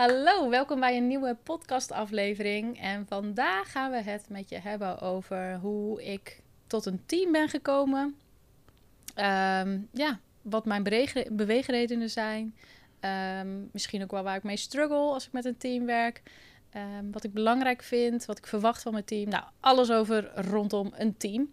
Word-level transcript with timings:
Hallo, 0.00 0.48
welkom 0.48 0.80
bij 0.80 0.96
een 0.96 1.06
nieuwe 1.06 1.36
podcastaflevering. 1.42 2.80
En 2.80 3.06
vandaag 3.06 3.70
gaan 3.70 3.90
we 3.90 4.02
het 4.02 4.28
met 4.28 4.48
je 4.48 4.58
hebben 4.58 5.00
over 5.00 5.58
hoe 5.58 6.04
ik 6.04 6.42
tot 6.66 6.86
een 6.86 7.02
team 7.06 7.32
ben 7.32 7.48
gekomen. 7.48 8.16
Ehm, 9.14 9.78
ja, 9.92 10.20
wat 10.42 10.64
mijn 10.64 10.82
beweegredenen 11.30 12.10
zijn. 12.10 12.56
Ehm, 13.00 13.48
misschien 13.72 14.02
ook 14.02 14.10
wel 14.10 14.22
waar 14.22 14.36
ik 14.36 14.42
mee 14.42 14.56
struggle 14.56 14.96
als 14.96 15.26
ik 15.26 15.32
met 15.32 15.44
een 15.44 15.56
team 15.56 15.86
werk. 15.86 16.22
Ehm, 16.70 17.10
wat 17.10 17.24
ik 17.24 17.32
belangrijk 17.32 17.82
vind, 17.82 18.24
wat 18.24 18.38
ik 18.38 18.46
verwacht 18.46 18.82
van 18.82 18.92
mijn 18.92 19.04
team. 19.04 19.28
Nou, 19.28 19.44
alles 19.60 19.90
over 19.90 20.30
rondom 20.34 20.92
een 20.96 21.16
team. 21.16 21.52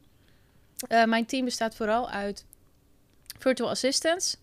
Eh, 0.87 1.03
mijn 1.03 1.25
team 1.25 1.45
bestaat 1.45 1.75
vooral 1.75 2.09
uit 2.09 2.45
virtual 3.39 3.69
assistants, 3.69 4.37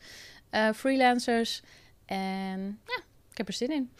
eh, 0.50 0.72
freelancers 0.72 1.62
en 2.06 2.80
ja, 2.86 3.02
ik 3.34 3.40
heb 3.40 3.48
er 3.48 3.54
zin 3.54 3.70
in. 3.70 3.90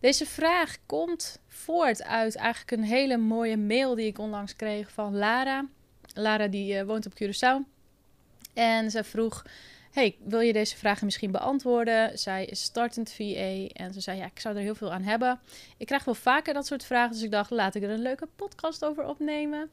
Deze 0.00 0.26
vraag 0.26 0.76
komt 0.86 1.40
voort 1.46 2.02
uit 2.02 2.36
eigenlijk 2.36 2.70
een 2.70 2.84
hele 2.84 3.16
mooie 3.16 3.56
mail 3.56 3.94
die 3.94 4.06
ik 4.06 4.18
onlangs 4.18 4.56
kreeg 4.56 4.90
van 4.90 5.16
Lara. 5.16 5.66
Lara 6.14 6.46
die 6.46 6.78
eh, 6.78 6.86
woont 6.86 7.06
op 7.06 7.12
Curaçao. 7.22 7.68
En 8.54 8.90
ze 8.90 9.04
vroeg, 9.04 9.44
hey, 9.90 10.16
wil 10.24 10.40
je 10.40 10.52
deze 10.52 10.76
vragen 10.76 11.04
misschien 11.04 11.30
beantwoorden? 11.30 12.18
Zij 12.18 12.44
is 12.44 12.62
startend 12.62 13.12
VA 13.12 13.66
en 13.66 13.92
ze 13.92 14.00
zei, 14.00 14.18
ja, 14.18 14.26
ik 14.26 14.40
zou 14.40 14.56
er 14.56 14.62
heel 14.62 14.74
veel 14.74 14.92
aan 14.92 15.02
hebben. 15.02 15.40
Ik 15.76 15.86
krijg 15.86 16.04
wel 16.04 16.14
vaker 16.14 16.54
dat 16.54 16.66
soort 16.66 16.84
vragen, 16.84 17.12
dus 17.12 17.22
ik 17.22 17.30
dacht, 17.30 17.50
laat 17.50 17.74
ik 17.74 17.82
er 17.82 17.90
een 17.90 18.02
leuke 18.02 18.28
podcast 18.36 18.84
over 18.84 19.04
opnemen. 19.04 19.70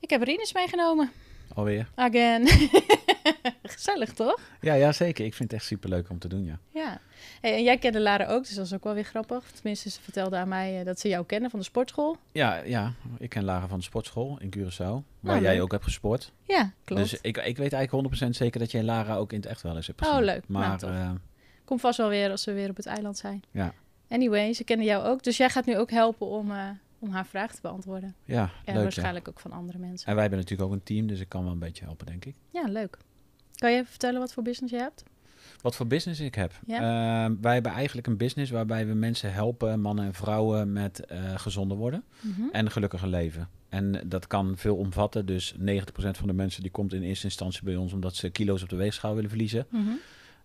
Ik 0.00 0.10
heb 0.10 0.22
Rinus 0.22 0.52
meegenomen. 0.52 1.12
Alweer? 1.54 1.88
Again. 1.94 2.46
Gezellig, 3.62 4.12
toch? 4.12 4.40
Ja, 4.60 4.74
ja, 4.74 4.92
zeker. 4.92 5.24
Ik 5.24 5.34
vind 5.34 5.50
het 5.50 5.60
echt 5.60 5.68
superleuk 5.68 6.10
om 6.10 6.18
te 6.18 6.28
doen, 6.28 6.44
ja. 6.44 6.58
Ja. 6.74 7.00
Hey, 7.40 7.54
en 7.54 7.62
jij 7.62 7.78
kende 7.78 8.00
Lara 8.00 8.26
ook, 8.26 8.46
dus 8.46 8.54
dat 8.54 8.64
is 8.66 8.74
ook 8.74 8.84
wel 8.84 8.94
weer 8.94 9.04
grappig. 9.04 9.50
Tenminste, 9.50 9.90
ze 9.90 10.00
vertelde 10.00 10.36
aan 10.36 10.48
mij 10.48 10.78
eh, 10.78 10.84
dat 10.84 11.00
ze 11.00 11.08
jou 11.08 11.26
kennen 11.26 11.50
van 11.50 11.58
de 11.58 11.64
sportschool. 11.64 12.16
Ja, 12.32 12.56
ja. 12.56 12.92
Ik 13.18 13.28
ken 13.28 13.44
Lara 13.44 13.66
van 13.68 13.78
de 13.78 13.84
sportschool 13.84 14.38
in 14.40 14.54
Curaçao, 14.56 15.04
waar 15.20 15.36
Oh, 15.36 15.42
jij 15.42 15.52
leuk. 15.54 15.62
ook 15.62 15.70
hebt 15.72 15.84
gesport. 15.84 16.32
Ja, 16.46 16.72
klopt. 16.84 17.02
Dus 17.02 17.20
ik, 17.20 17.36
ik 17.36 17.56
weet 17.56 17.72
eigenlijk 17.72 18.14
100% 18.24 18.28
zeker 18.28 18.60
dat 18.60 18.70
jij 18.70 18.82
Lara 18.82 19.16
ook 19.16 19.32
in 19.32 19.38
het 19.40 19.48
echt 19.48 19.62
wel 19.62 19.76
eens 19.76 19.86
hebt 19.86 20.00
gezien. 20.00 20.16
Oh, 20.16 20.24
leuk. 20.24 20.42
Nou, 20.48 20.78
Maar 20.86 21.14
Kom 21.64 21.78
vast 21.78 21.98
wel 21.98 22.08
weer 22.08 22.30
als 22.30 22.44
we 22.44 22.52
weer 22.52 22.70
op 22.70 22.76
het 22.76 22.86
eiland 22.86 23.18
zijn. 23.18 23.42
Ja. 23.50 23.72
Anyway, 24.08 24.52
ze 24.52 24.64
kende 24.64 24.84
jou 24.84 25.04
ook. 25.04 25.22
Dus 25.22 25.36
jij 25.36 25.48
gaat 25.50 25.66
nu 25.66 25.78
ook 25.78 25.90
helpen 25.90 26.26
om, 26.26 26.50
eh, 26.50 26.68
om 27.00 27.10
haar 27.10 27.26
vraag 27.26 27.54
te 27.54 27.60
beantwoorden. 27.62 28.14
ja, 28.24 28.42
En 28.42 28.48
leuk. 28.64 28.74
ja. 28.76 28.82
waarschijnlijk 28.82 29.28
ook 29.28 29.40
van 29.40 29.52
andere 29.52 29.78
mensen. 29.78 30.06
En 30.06 30.12
wij 30.12 30.22
hebben 30.22 30.40
natuurlijk 30.40 30.68
ook 30.68 30.74
een 30.76 30.82
team, 30.82 31.06
dus 31.06 31.20
ik 31.20 31.28
kan 31.28 31.42
wel 31.42 31.52
een 31.52 31.58
beetje 31.58 31.84
helpen, 31.84 32.06
denk 32.06 32.24
ik. 32.24 32.34
Ja, 32.50 32.64
leuk. 32.68 32.96
Kan 33.54 33.70
je 33.70 33.76
even 33.76 33.90
vertellen 33.90 34.20
wat 34.20 34.32
voor 34.32 34.42
business 34.42 34.74
je 34.74 34.80
hebt? 34.80 35.02
Wat 35.62 35.76
voor 35.76 35.86
business 35.86 36.20
ik 36.20 36.34
heb? 36.34 36.52
Ja. 36.66 36.76
Eh, 37.26 37.32
wij 37.40 37.54
hebben 37.54 37.72
eigenlijk 37.72 38.06
een 38.06 38.16
business 38.16 38.50
waarbij 38.50 38.86
we 38.86 38.94
mensen 38.94 39.32
helpen, 39.32 39.80
mannen 39.80 40.04
en 40.04 40.14
vrouwen, 40.14 40.72
met 40.72 41.04
eh 41.06 41.18
gezonder 41.38 41.76
worden 41.76 42.04
Mhm. 42.20 42.42
en 42.52 42.70
gelukkiger 42.70 43.08
leven. 43.08 43.48
En 43.68 44.02
dat 44.06 44.26
kan 44.26 44.52
veel 44.56 44.76
omvatten. 44.76 45.26
Dus 45.26 45.54
90% 45.58 46.16
van 46.18 46.26
de 46.26 46.32
mensen 46.34 46.62
die 46.62 46.70
komt 46.70 46.92
in 46.92 47.02
eerste 47.02 47.24
instantie 47.24 47.64
bij 47.64 47.76
ons 47.76 47.92
omdat 47.92 48.14
ze 48.14 48.30
kilo's 48.30 48.62
op 48.62 48.68
de 48.68 48.76
weegschaal 48.76 49.14
willen 49.14 49.28
verliezen. 49.30 49.66
Mhm. 49.70 49.82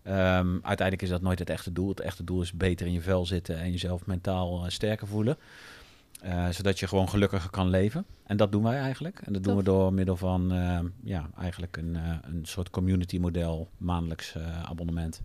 Ehm, 0.02 0.48
uiteindelijk 0.52 1.02
is 1.02 1.08
dat 1.08 1.22
nooit 1.22 1.38
het 1.38 1.50
echte 1.50 1.72
doel. 1.72 1.88
Het 1.88 2.00
echte 2.00 2.24
doel 2.24 2.42
is 2.42 2.52
beter 2.52 2.86
in 2.86 2.92
je 2.92 3.00
vel 3.00 3.26
zitten 3.26 3.58
en 3.58 3.70
jezelf 3.70 4.06
mentaal 4.06 4.64
eh, 4.64 4.70
sterker 4.70 5.06
voelen. 5.06 5.36
Eh, 6.26 6.48
zodat 6.50 6.78
je 6.78 6.86
gewoon 6.88 7.08
gelukkiger 7.08 7.50
kan 7.50 7.68
leven. 7.70 8.04
En 8.24 8.36
dat 8.36 8.52
doen 8.52 8.62
wij 8.62 8.78
eigenlijk. 8.78 9.20
En 9.24 9.32
dat 9.32 9.44
doen 9.44 9.56
we 9.56 9.62
door 9.62 9.92
middel 9.92 10.16
van 10.16 10.52
eh, 10.52 10.78
ja, 11.02 11.30
eigenlijk 11.38 11.76
een, 11.76 11.96
eh, 11.96 12.02
een 12.22 12.40
soort 12.46 12.70
community 12.70 13.18
model, 13.18 13.68
maandelijks 13.76 14.34
abonnement. 14.64 15.20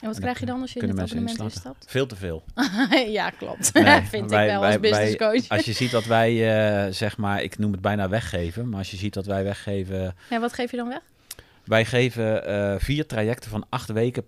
En 0.00 0.06
wat 0.08 0.18
krijg 0.18 0.40
je 0.40 0.46
dan 0.46 0.60
als 0.60 0.72
je 0.72 0.80
in 0.80 0.88
het 0.88 0.98
abonnement 1.00 1.38
instapt? 1.40 1.84
Veel 1.88 2.06
te 2.06 2.16
veel. 2.16 2.44
ja, 3.18 3.30
klopt. 3.30 3.72
Nee, 3.72 4.02
Vind 4.16 4.30
wij- 4.30 4.44
ik 4.44 4.50
wel 4.50 4.60
wij- 4.60 4.70
als 4.72 4.80
business 4.80 5.16
wij- 5.16 5.30
coach. 5.32 5.48
Als 5.48 5.64
je 5.64 5.72
ziet 5.72 5.90
wat 5.90 6.04
wij, 6.04 6.92
zeg 6.92 7.16
maar, 7.16 7.42
ik 7.42 7.58
noem 7.58 7.72
het 7.72 7.80
bijna 7.80 8.08
weggeven. 8.08 8.68
Maar 8.68 8.78
als 8.78 8.90
je 8.90 8.96
ziet 8.96 9.14
dat 9.14 9.26
wij 9.26 9.44
weggeven 9.44 10.14
Ja, 10.30 10.40
wat 10.40 10.52
geef 10.52 10.70
je 10.70 10.76
dan 10.76 10.88
weg? 10.88 11.00
Wij 11.64 11.84
geven 11.84 12.80
vier 12.80 13.06
trajecten 13.06 13.50
van 13.50 13.66
acht 13.68 13.92
weken 13.92 14.24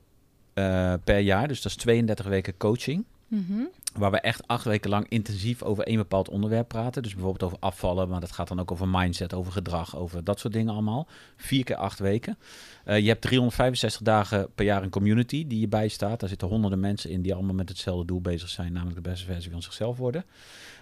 per 1.05 1.19
jaar. 1.19 1.49
Dus 1.49 1.63
dat 1.63 1.73
is 1.73 1.79
32 1.79 2.27
weken 2.27 2.57
coaching. 2.57 3.05
Mhm. 3.29 3.63
Waar 3.93 4.11
we 4.11 4.21
echt 4.21 4.47
acht 4.47 4.65
weken 4.65 4.91
lang 4.91 5.09
intensief 5.09 5.63
over 5.63 5.85
één 5.85 5.97
bepaald 5.97 6.29
onderwerp 6.29 6.69
praten. 6.69 7.03
Dus 7.03 7.15
bijvoorbeeld 7.15 7.43
over 7.43 7.59
afvallen, 7.61 8.09
maar 8.09 8.21
dat 8.21 8.33
gaat 8.33 8.49
dan 8.49 8.61
ook 8.61 8.71
over 8.73 8.89
mindset, 8.89 9.35
over 9.35 9.53
gedrag, 9.53 9.97
over 9.97 10.25
dat 10.25 10.41
soort 10.41 10.53
dingen 10.53 10.73
allemaal. 10.73 11.09
Vier 11.37 11.65
keer 11.65 11.77
acht 11.77 11.99
weken. 11.99 12.39
Eh, 12.85 12.99
je 12.99 13.09
hebt 13.09 13.21
365 13.21 14.03
dagen 14.03 14.49
per 14.55 14.65
jaar 14.65 14.83
een 14.83 14.91
community 14.91 15.47
die 15.47 15.61
je 15.61 15.69
bijstaat. 15.69 16.21
Daar 16.21 16.29
zitten 16.29 16.49
honderden 16.49 16.81
mensen 16.81 17.11
in 17.11 17.23
die 17.23 17.35
allemaal 17.35 17.55
met 17.55 17.69
hetzelfde 17.69 18.05
doel 18.05 18.21
bezig 18.21 18.49
zijn, 18.49 18.73
namelijk 18.73 19.03
de 19.03 19.11
beste 19.11 19.27
versie 19.27 19.51
van 19.51 19.63
zichzelf 19.63 19.97
worden. 19.97 20.25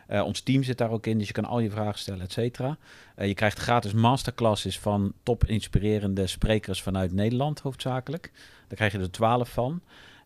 Eh, 0.06 0.22
ons 0.24 0.40
team 0.40 0.62
zit 0.62 0.78
daar 0.78 0.90
ook 0.90 1.06
in, 1.06 1.18
dus 1.18 1.26
je 1.26 1.32
kan 1.32 1.44
al 1.44 1.60
je 1.60 1.70
vragen 1.70 1.98
stellen, 1.98 2.20
et 2.20 2.32
cetera. 2.32 2.78
Eh, 3.14 3.26
je 3.26 3.34
krijgt 3.34 3.58
gratis 3.58 3.92
masterclasses 3.92 4.78
van 4.78 5.12
top 5.22 5.44
inspirerende 5.44 6.26
sprekers 6.26 6.82
vanuit 6.82 7.12
Nederland, 7.12 7.60
hoofdzakelijk. 7.60 8.30
Daar 8.68 8.76
krijg 8.76 8.92
je 8.92 8.98
er 8.98 9.10
12 9.10 9.48
van. 9.48 9.82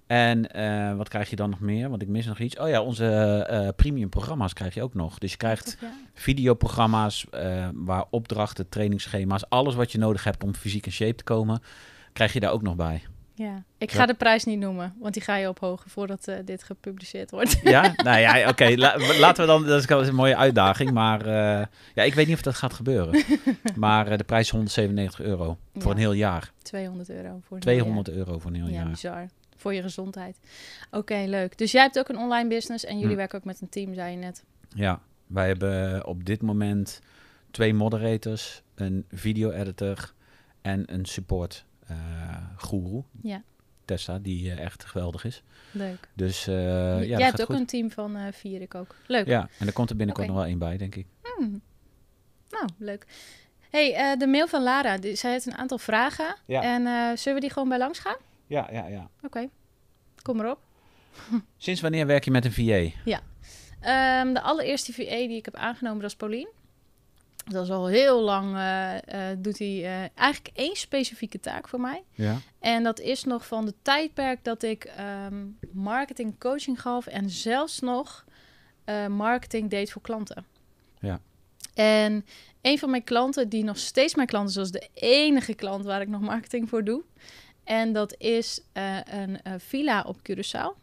En 0.06 0.50
eh, 0.53 0.97
wat 0.97 1.09
krijg 1.09 1.31
je 1.31 1.37
dan 1.37 1.50
nog 1.50 1.60
meer? 1.60 1.88
Want 1.91 2.03
ik 2.03 2.09
mis 2.09 2.26
nog 2.26 2.38
iets. 2.38 2.59
Oh 2.59 2.69
ja, 2.69 2.82
onze 2.82 3.06
eh, 3.48 3.69
premium 3.76 4.09
programma's 4.09 4.53
krijg 4.53 4.75
je 4.75 4.82
ook 4.82 4.94
nog. 4.94 5.19
Dus 5.19 5.31
je 5.31 5.37
krijgt 5.37 5.76
ja. 5.81 5.92
videoprogramma's 6.15 7.26
eh, 7.31 7.69
waar 7.75 8.04
opdrachten, 8.10 8.69
trainingsschema's, 8.69 9.48
alles 9.48 9.75
wat 9.75 9.92
je 9.92 9.98
nodig 9.98 10.25
hebt 10.25 10.44
om 10.44 10.54
fysiek 10.54 10.87
in 10.87 10.92
shape 10.92 11.15
te 11.15 11.25
komen, 11.25 11.62
krijg 12.12 12.32
je 12.32 12.41
daar 12.41 12.53
ook 12.53 12.62
nog 12.62 12.76
bij. 12.76 13.03
Ja, 13.37 13.62
ik 13.78 13.91
Ja. 13.91 13.98
ga 13.98 14.06
de 14.06 14.15
prijs 14.15 14.44
niet 14.44 14.59
noemen, 14.59 14.94
want 15.00 15.15
die 15.15 15.22
ga 15.22 15.37
je 15.37 15.48
ophogen 15.48 15.91
voordat 15.91 16.28
dit 16.44 16.62
gepubliceerd 16.62 17.31
wordt. 17.31 17.60
Ja, 17.75 17.92
nou 17.97 18.19
ja, 18.19 18.48
oké. 18.50 18.75
la- 18.76 18.97
laten 19.19 19.42
we 19.42 19.50
dan. 19.50 19.66
Dat 19.66 19.81
is 19.81 19.86
wel 19.86 20.06
een 20.06 20.15
mooie 20.15 20.36
uitdaging, 20.36 20.91
maar 20.91 21.28
ja, 21.94 22.03
ik 22.03 22.15
weet 22.15 22.26
niet 22.26 22.36
of 22.36 22.42
dat 22.42 22.54
gaat 22.54 22.72
gebeuren. 22.72 23.25
Maar 23.76 24.16
de 24.16 24.25
prijs 24.25 24.44
is 24.44 24.50
197 24.50 25.21
euro 25.26 25.56
voor 25.75 25.82
Ja. 25.84 25.91
een 25.91 25.97
heel 25.97 26.12
jaar. 26.12 26.53
200 26.62 27.10
euro 27.10 27.41
voor 27.47 27.56
een 27.56 27.62
200 27.62 28.09
euro 28.10 28.38
voor 28.38 28.50
een 28.50 28.56
heel 28.56 28.65
jaar. 28.66 28.72
Ja, 28.75 28.81
jaar. 28.81 28.91
bizar. 28.91 29.28
Voor 29.65 29.75
je 29.75 29.83
gezondheid. 29.83 30.39
Oké, 30.91 31.25
leuk. 31.27 31.59
Dus 31.59 31.73
jij 31.73 31.83
hebt 31.83 31.99
ook 31.99 32.09
een 32.09 32.19
online 32.19 32.49
business 32.49 32.85
en 32.85 32.95
jullie 32.95 33.11
Hm. 33.11 33.17
werken 33.17 33.39
ook 33.39 33.45
met 33.45 33.61
een 33.61 33.69
team, 33.69 33.95
zei 33.95 34.11
je 34.11 34.17
net. 34.17 34.45
Ja, 34.75 35.01
wij 35.27 35.47
hebben 35.47 36.07
op 36.07 36.25
dit 36.25 36.43
moment 36.43 37.01
twee 37.51 37.75
moderators, 37.75 38.63
een 38.75 39.05
video-editor 39.11 40.13
en 40.63 40.93
een 40.93 41.05
support 41.07 41.65
eh 41.87 41.97
guru. 42.57 43.03
Ja. 43.23 43.43
Tessa, 43.85 44.19
die 44.19 44.51
eh, 44.51 44.59
echt 44.65 44.85
geweldig 44.85 45.25
is. 45.25 45.43
Leuk. 45.71 46.09
Dus 46.15 46.47
eh, 46.47 46.55
ja, 46.55 47.03
jij 47.03 47.25
hebt 47.27 47.41
ook 47.41 47.47
goed. 47.47 47.57
een 47.57 47.67
team 47.67 47.91
van 47.91 48.17
eh, 48.17 48.33
vier, 48.33 48.61
ik 48.61 48.75
ook. 48.75 48.95
Leuk. 49.07 49.27
Ja, 49.27 49.49
en 49.59 49.67
er 49.67 49.73
komt 49.73 49.91
er 49.91 49.97
binnenkort 49.97 50.27
nog 50.27 50.37
wel 50.37 50.45
één 50.45 50.59
bij, 50.59 50.77
denk 50.77 50.95
ik. 50.95 51.07
Hmm. 51.37 51.61
Nou, 52.51 52.69
leuk. 52.79 53.07
hey, 53.71 53.95
eh, 53.95 54.19
de 54.19 54.27
mail 54.27 54.49
van 54.49 54.63
Lara. 54.63 54.99
Die, 54.99 55.15
zij 55.17 55.31
heeft 55.31 55.47
een 55.47 55.57
aantal 55.57 55.79
vragen. 55.79 56.37
Ja. 56.47 56.63
En 56.63 56.87
eh, 56.87 57.17
zullen 57.17 57.35
we 57.35 57.41
die 57.41 57.51
gewoon 57.53 57.69
bij 57.69 57.79
langs 57.79 57.99
gaan? 57.99 58.17
Ja, 58.47 58.69
ja, 58.72 58.87
ja. 58.87 59.10
Oké. 59.22 59.49
Kom 60.22 60.37
maar 60.37 60.50
op. 60.50 60.59
Sinds 61.56 61.81
wanneer 61.81 62.06
werk 62.06 62.25
je 62.25 62.31
met 62.31 62.44
een 62.44 62.53
VA? 62.53 62.91
Ehm, 63.81 64.32
de 64.32 64.41
allereerste 64.41 64.93
VA 64.93 65.05
die 65.05 65.37
ik 65.37 65.44
heb 65.44 65.56
aangenomen, 65.56 66.00
dat 66.00 66.10
is 66.10 66.16
Paulien. 66.16 66.49
Dat 67.44 67.65
is 67.65 67.71
al 67.71 67.87
heel 67.87 68.21
lang, 68.21 68.56
eh, 68.56 69.31
eh, 69.31 69.38
doet 69.38 69.59
hij 69.59 69.84
eh, 69.84 70.09
eigenlijk 70.15 70.56
één 70.56 70.77
specifieke 70.77 71.41
taak 71.41 71.69
voor 71.69 71.81
mij. 71.81 72.03
Ja. 72.12 72.38
En 72.59 72.83
dat 72.83 73.00
is 73.00 73.25
nog 73.25 73.47
van 73.47 73.65
de 73.65 73.75
tijdperk 73.83 74.44
dat 74.44 74.62
ik 74.62 74.84
ehm, 74.84 75.47
marketing 75.72 76.38
coaching 76.38 76.81
gaf 76.81 77.06
en 77.06 77.31
zelfs 77.31 77.81
nog 77.81 78.25
eh, 78.84 79.06
marketing 79.06 79.71
deed 79.71 79.93
voor 79.93 80.03
klanten. 80.03 80.44
Ja. 81.00 81.21
En 81.75 82.27
een 82.60 82.78
van 82.78 82.91
mijn 82.91 83.04
klanten, 83.04 83.49
die 83.49 83.65
nog 83.65 83.78
steeds 83.78 84.15
mijn 84.15 84.28
klant 84.28 84.49
is, 84.49 84.56
is 84.56 84.71
de 84.71 84.88
enige 84.94 85.54
klant 85.54 85.84
waar 85.84 86.00
ik 86.00 86.09
nog 86.09 86.21
marketing 86.21 86.69
voor 86.69 86.84
doe. 86.84 87.03
En 87.65 87.93
dat 87.93 88.15
is 88.19 88.61
eh, 88.73 88.97
een 89.05 89.43
eh, 89.43 89.53
villa 89.59 90.03
op 90.03 90.17
Curaçao. 90.19 90.83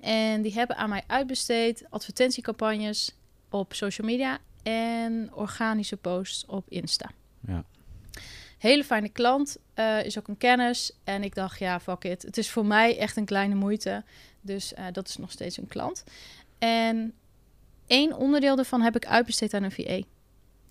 En 0.00 0.42
die 0.42 0.52
hebben 0.52 0.76
aan 0.76 0.88
mij 0.88 1.02
uitbesteed 1.06 1.84
advertentiecampagnes 1.90 3.16
op 3.50 3.74
social 3.74 4.06
media 4.06 4.38
en 4.62 5.30
organische 5.34 5.96
posts 5.96 6.46
op 6.46 6.64
Insta. 6.68 7.10
Ja. 7.46 7.64
Hele 8.58 8.84
fijne 8.84 9.08
klant, 9.08 9.56
eh, 9.74 10.04
is 10.04 10.18
ook 10.18 10.28
een 10.28 10.38
kennis. 10.38 10.92
En 11.04 11.22
ik 11.22 11.34
dacht, 11.34 11.58
ja, 11.58 11.80
fuck 11.80 12.04
it. 12.04 12.22
Het 12.22 12.38
is 12.38 12.50
voor 12.50 12.66
mij 12.66 12.98
echt 12.98 13.16
een 13.16 13.24
kleine 13.24 13.54
moeite. 13.54 14.04
Dus 14.40 14.72
dat 14.92 15.08
is 15.08 15.16
nog 15.16 15.30
steeds 15.30 15.56
een 15.56 15.66
klant. 15.66 16.04
En 16.58 17.14
één 17.86 18.16
onderdeel 18.16 18.56
daarvan 18.56 18.80
heb 18.80 18.96
ik 18.96 19.06
uitbesteed 19.06 19.54
aan 19.54 19.62
een 19.62 19.72
VA. 19.72 20.00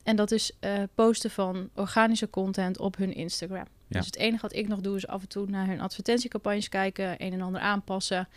En 0.04 0.16
dat 0.16 0.32
is 0.32 0.52
eh, 0.60 0.84
posten 0.96 1.30
van 1.30 1.70
organische 1.76 2.30
content 2.30 2.80
op 2.80 2.98
hun 2.98 3.14
Instagram. 3.14 3.66
Ja. 3.88 3.98
Dus 3.98 4.06
het 4.06 4.16
enige 4.16 4.42
wat 4.42 4.56
ik 4.56 4.68
nog 4.68 4.80
doe 4.82 4.96
is 4.96 5.08
af 5.08 5.22
en 5.22 5.28
toe 5.28 5.50
naar 5.50 5.68
hun 5.68 5.82
advertentiecampagnes 5.82 6.70
kijken, 6.70 7.16
een 7.18 7.34
en 7.34 7.42
ander 7.42 7.62
aanpassen. 7.62 8.28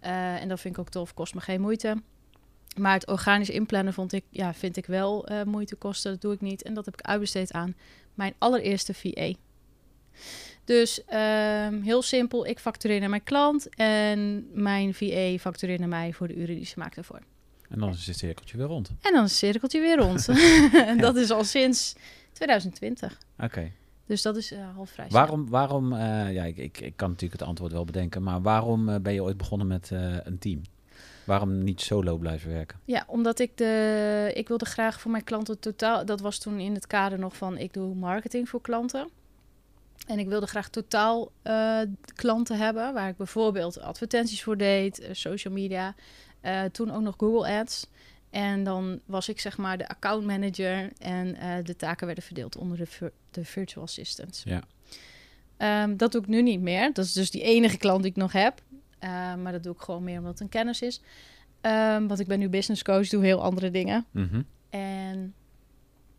Eh, 0.00 0.42
en 0.42 0.48
dat 0.48 0.60
vind 0.60 0.74
ik 0.74 0.80
ook 0.80 0.88
tof, 0.88 1.14
kost 1.14 1.34
me 1.34 1.40
geen 1.40 1.60
moeite. 1.60 2.02
Maar 2.76 2.92
het 2.92 3.06
organisch 3.06 3.50
inplannen 3.50 3.92
vond 3.92 4.12
ik, 4.12 4.24
ja, 4.30 4.54
vind 4.54 4.76
ik 4.76 4.86
wel 4.86 5.26
eh, 5.26 5.42
moeite 5.42 5.76
kosten. 5.76 6.10
Dat 6.10 6.20
doe 6.20 6.32
ik 6.32 6.40
niet. 6.40 6.62
En 6.62 6.74
dat 6.74 6.84
heb 6.84 6.94
ik 6.94 7.06
uitbesteed 7.06 7.52
aan 7.52 7.74
mijn 8.14 8.34
allereerste 8.38 8.94
VA. 8.94 9.32
Dus 10.64 11.04
ehm, 11.04 11.80
heel 11.80 12.02
simpel, 12.02 12.46
ik 12.46 12.58
factureer 12.58 13.00
naar 13.00 13.08
mijn 13.08 13.22
klant 13.22 13.68
en 13.74 14.48
mijn 14.52 14.94
VA 14.94 15.36
factureert 15.38 15.78
naar 15.78 15.88
mij 15.88 16.12
voor 16.12 16.28
de 16.28 16.34
uren 16.34 16.54
die 16.54 16.66
ze 16.66 16.78
maakt 16.78 16.94
daarvoor. 16.94 17.20
En 17.68 17.78
dan 17.78 17.88
is 17.88 18.06
het 18.06 18.16
cirkeltje 18.16 18.56
weer 18.56 18.66
rond. 18.66 18.88
En 18.88 19.12
dan 19.12 19.24
is 19.24 19.30
het 19.30 19.38
cirkeltje 19.38 19.80
weer 19.80 19.96
rond. 19.96 20.28
en 20.90 20.98
dat 20.98 21.16
is 21.16 21.30
al 21.30 21.44
sinds 21.44 21.94
2020. 22.32 23.18
Oké. 23.38 23.72
Dus 24.06 24.22
dat 24.22 24.36
is 24.36 24.52
uh, 24.52 24.58
half 24.74 24.90
vrij. 24.90 25.06
Waarom, 25.08 25.48
waarom 25.48 25.92
eh, 25.92 26.32
ja, 26.32 26.44
ik, 26.44 26.56
ik, 26.56 26.80
ik 26.80 26.96
kan 26.96 27.10
natuurlijk 27.10 27.40
het 27.40 27.48
antwoord 27.48 27.72
wel 27.72 27.84
bedenken, 27.84 28.22
maar 28.22 28.42
waarom 28.42 28.88
eh, 28.88 29.00
ben 29.00 29.12
je 29.12 29.22
ooit 29.22 29.36
begonnen 29.36 29.66
met 29.66 29.90
een 30.24 30.38
team? 30.38 30.62
Waarom 31.24 31.62
niet 31.64 31.80
solo 31.80 32.16
blijven 32.16 32.52
werken? 32.52 32.78
Ja, 32.84 33.04
omdat 33.06 33.38
ik 33.38 33.56
de. 33.56 34.30
Ik 34.34 34.48
wilde 34.48 34.64
graag 34.64 35.00
voor 35.00 35.10
mijn 35.10 35.24
klanten 35.24 35.58
totaal. 35.58 36.04
Dat 36.04 36.20
was 36.20 36.38
toen 36.38 36.58
in 36.58 36.74
het 36.74 36.86
kader 36.86 37.18
nog 37.18 37.36
van 37.36 37.58
ik 37.58 37.72
doe 37.72 37.94
marketing 37.94 38.48
voor 38.48 38.60
klanten. 38.60 39.08
En 40.06 40.18
ik 40.18 40.28
wilde 40.28 40.46
graag 40.46 40.68
totaal 40.68 41.32
klanten 42.14 42.58
hebben, 42.58 42.94
waar 42.94 43.08
ik 43.08 43.16
bijvoorbeeld 43.16 43.80
advertenties 43.80 44.42
voor 44.42 44.56
deed, 44.56 45.08
social 45.12 45.54
media. 45.54 45.94
Eh, 46.46 46.64
toen 46.64 46.90
ook 46.90 47.02
nog 47.02 47.14
Google 47.18 47.58
Ads. 47.60 47.86
En 48.30 48.64
dan 48.64 49.00
was 49.04 49.28
ik 49.28 49.40
zeg 49.40 49.56
maar 49.58 49.78
de 49.78 49.88
account 49.88 50.26
manager 50.26 50.92
en 50.98 51.34
eh, 51.36 51.64
de 51.64 51.76
taken 51.76 52.06
werden 52.06 52.24
verdeeld 52.24 52.56
onder 52.56 52.76
de, 52.78 52.86
vir- 52.86 53.12
de 53.30 53.44
virtual 53.44 53.84
assistants. 53.84 54.42
Ja. 54.44 54.62
Ehm, 55.56 55.96
dat 55.96 56.12
doe 56.12 56.20
ik 56.20 56.26
nu 56.26 56.42
niet 56.42 56.60
meer. 56.60 56.92
Dat 56.92 57.04
is 57.04 57.12
dus 57.12 57.30
die 57.30 57.42
enige 57.42 57.76
klant 57.76 58.02
die 58.02 58.10
ik 58.10 58.16
nog 58.16 58.32
heb. 58.32 58.62
Ehm, 58.98 59.42
maar 59.42 59.52
dat 59.52 59.62
doe 59.62 59.72
ik 59.74 59.80
gewoon 59.80 60.04
meer 60.04 60.18
omdat 60.18 60.32
het 60.32 60.40
een 60.40 60.48
kennis 60.48 60.82
is. 60.82 61.00
Ehm, 61.60 62.06
want 62.06 62.20
ik 62.20 62.26
ben 62.26 62.38
nu 62.38 62.48
business 62.48 62.82
coach, 62.82 63.08
doe 63.08 63.24
heel 63.24 63.42
andere 63.42 63.70
dingen. 63.70 64.06
Mhm. 64.10 64.42
En 64.70 65.34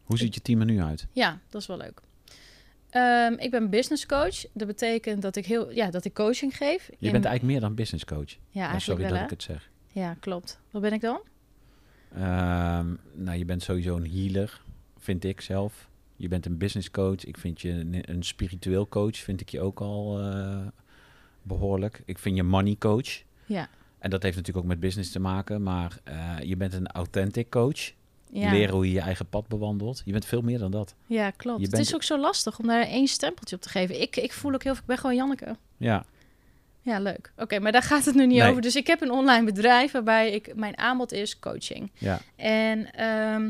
Hoe 0.04 0.18
ziet 0.18 0.34
je 0.34 0.42
team 0.42 0.60
er 0.60 0.66
nu 0.66 0.82
uit? 0.82 1.08
ja, 1.12 1.40
dat 1.50 1.62
is 1.62 1.68
wel 1.68 1.78
leuk. 1.78 2.02
Ik 3.40 3.52
ben 3.52 3.70
business 3.70 4.06
coach. 4.06 4.46
Dat 4.54 4.68
betekent 4.68 5.22
dat 5.22 5.36
ik, 5.36 5.46
heel, 5.46 5.72
ja, 5.72 5.90
dat 5.92 6.06
ik 6.06 6.14
coaching 6.14 6.58
geef. 6.58 6.86
Je 7.00 7.06
in- 7.06 7.12
bent 7.12 7.26
eigenlijk 7.26 7.44
meer 7.44 7.60
dan 7.60 7.76
business 7.76 8.06
coach. 8.06 8.30
Ja, 8.30 8.38
Ja, 8.50 8.60
eigenlijk 8.70 8.84
sorry 8.84 9.02
wel, 9.02 9.10
dat 9.10 9.18
hè? 9.20 9.24
ik 9.24 9.30
het 9.30 9.44
zeg. 9.44 9.70
Ja, 9.98 10.16
klopt. 10.20 10.60
Wat 10.72 10.82
ben 10.82 10.94
ik 10.94 11.02
dan? 11.02 11.20
Ehm, 12.14 12.94
nou, 13.14 13.38
je 13.38 13.46
bent 13.46 13.64
sowieso 13.64 13.96
een 13.96 14.12
healer, 14.12 14.62
vind 14.98 15.24
ik 15.24 15.42
zelf. 15.42 15.90
Je 16.16 16.28
bent 16.28 16.46
een 16.46 16.58
business 16.58 16.92
coach. 16.92 17.26
Ik 17.26 17.38
vind 17.38 17.62
je 17.62 17.70
een, 17.70 18.04
een 18.12 18.24
spiritueel 18.24 18.88
coach, 18.88 19.16
vind 19.16 19.42
ik 19.42 19.50
je 19.50 19.62
ook 19.62 19.80
al 19.80 20.20
eh, 20.20 20.68
behoorlijk. 21.42 22.02
Ik 22.06 22.20
vind 22.20 22.36
je 22.36 22.44
money 22.44 22.76
coach. 22.80 23.24
Ja. 23.46 23.70
En 24.00 24.10
dat 24.10 24.24
heeft 24.24 24.36
natuurlijk 24.36 24.66
ook 24.66 24.72
met 24.72 24.80
business 24.80 25.12
te 25.12 25.20
maken. 25.20 25.64
Maar 25.64 26.00
eh, 26.04 26.36
je 26.42 26.58
bent 26.58 26.74
een 26.74 26.88
authentic 26.88 27.50
coach. 27.50 27.92
Ja, 28.30 28.52
Leren 28.52 28.74
hoe 28.74 28.86
je 28.86 28.94
je 28.94 29.00
eigen 29.00 29.30
pad 29.30 29.48
bewandelt. 29.48 30.02
Je 30.06 30.12
bent 30.12 30.26
veel 30.26 30.42
meer 30.42 30.60
dan 30.60 30.72
dat. 30.72 30.96
ja 31.06 31.32
klopt. 31.32 31.62
Het 31.62 31.80
is 31.80 31.96
ook 31.96 32.04
zo 32.04 32.20
lastig 32.20 32.60
om 32.60 32.68
daar 32.68 32.82
één 32.82 33.08
stempeltje 33.08 33.56
op 33.56 33.62
te 33.62 33.70
geven. 33.70 34.02
Ik, 34.02 34.16
ik 34.16 34.34
voel 34.34 34.54
ook 34.54 34.64
heel 34.64 34.74
veel, 34.74 34.82
ik 34.82 34.88
ben 34.88 34.98
gewoon 34.98 35.16
Janneke. 35.16 35.58
Ja, 35.78 36.06
Ja, 36.88 37.00
leuk. 37.00 37.31
Oké, 37.38 37.60
maar 37.60 37.72
daar 37.72 37.81
gaat 37.84 38.06
het 38.06 38.16
nu 38.16 38.25
niet 38.25 38.38
Nee. 38.38 38.50
over. 38.50 38.62
Dus 38.62 38.75
ik 38.75 38.88
heb 38.88 39.01
een 39.01 39.12
online 39.12 39.45
bedrijf 39.45 39.92
waarbij 39.92 40.31
ik, 40.31 40.56
mijn 40.56 40.78
aanbod 40.78 41.12
is 41.12 41.39
coaching. 41.39 41.92
ja. 41.98 42.19
En 42.36 42.94
ehm, 42.94 43.48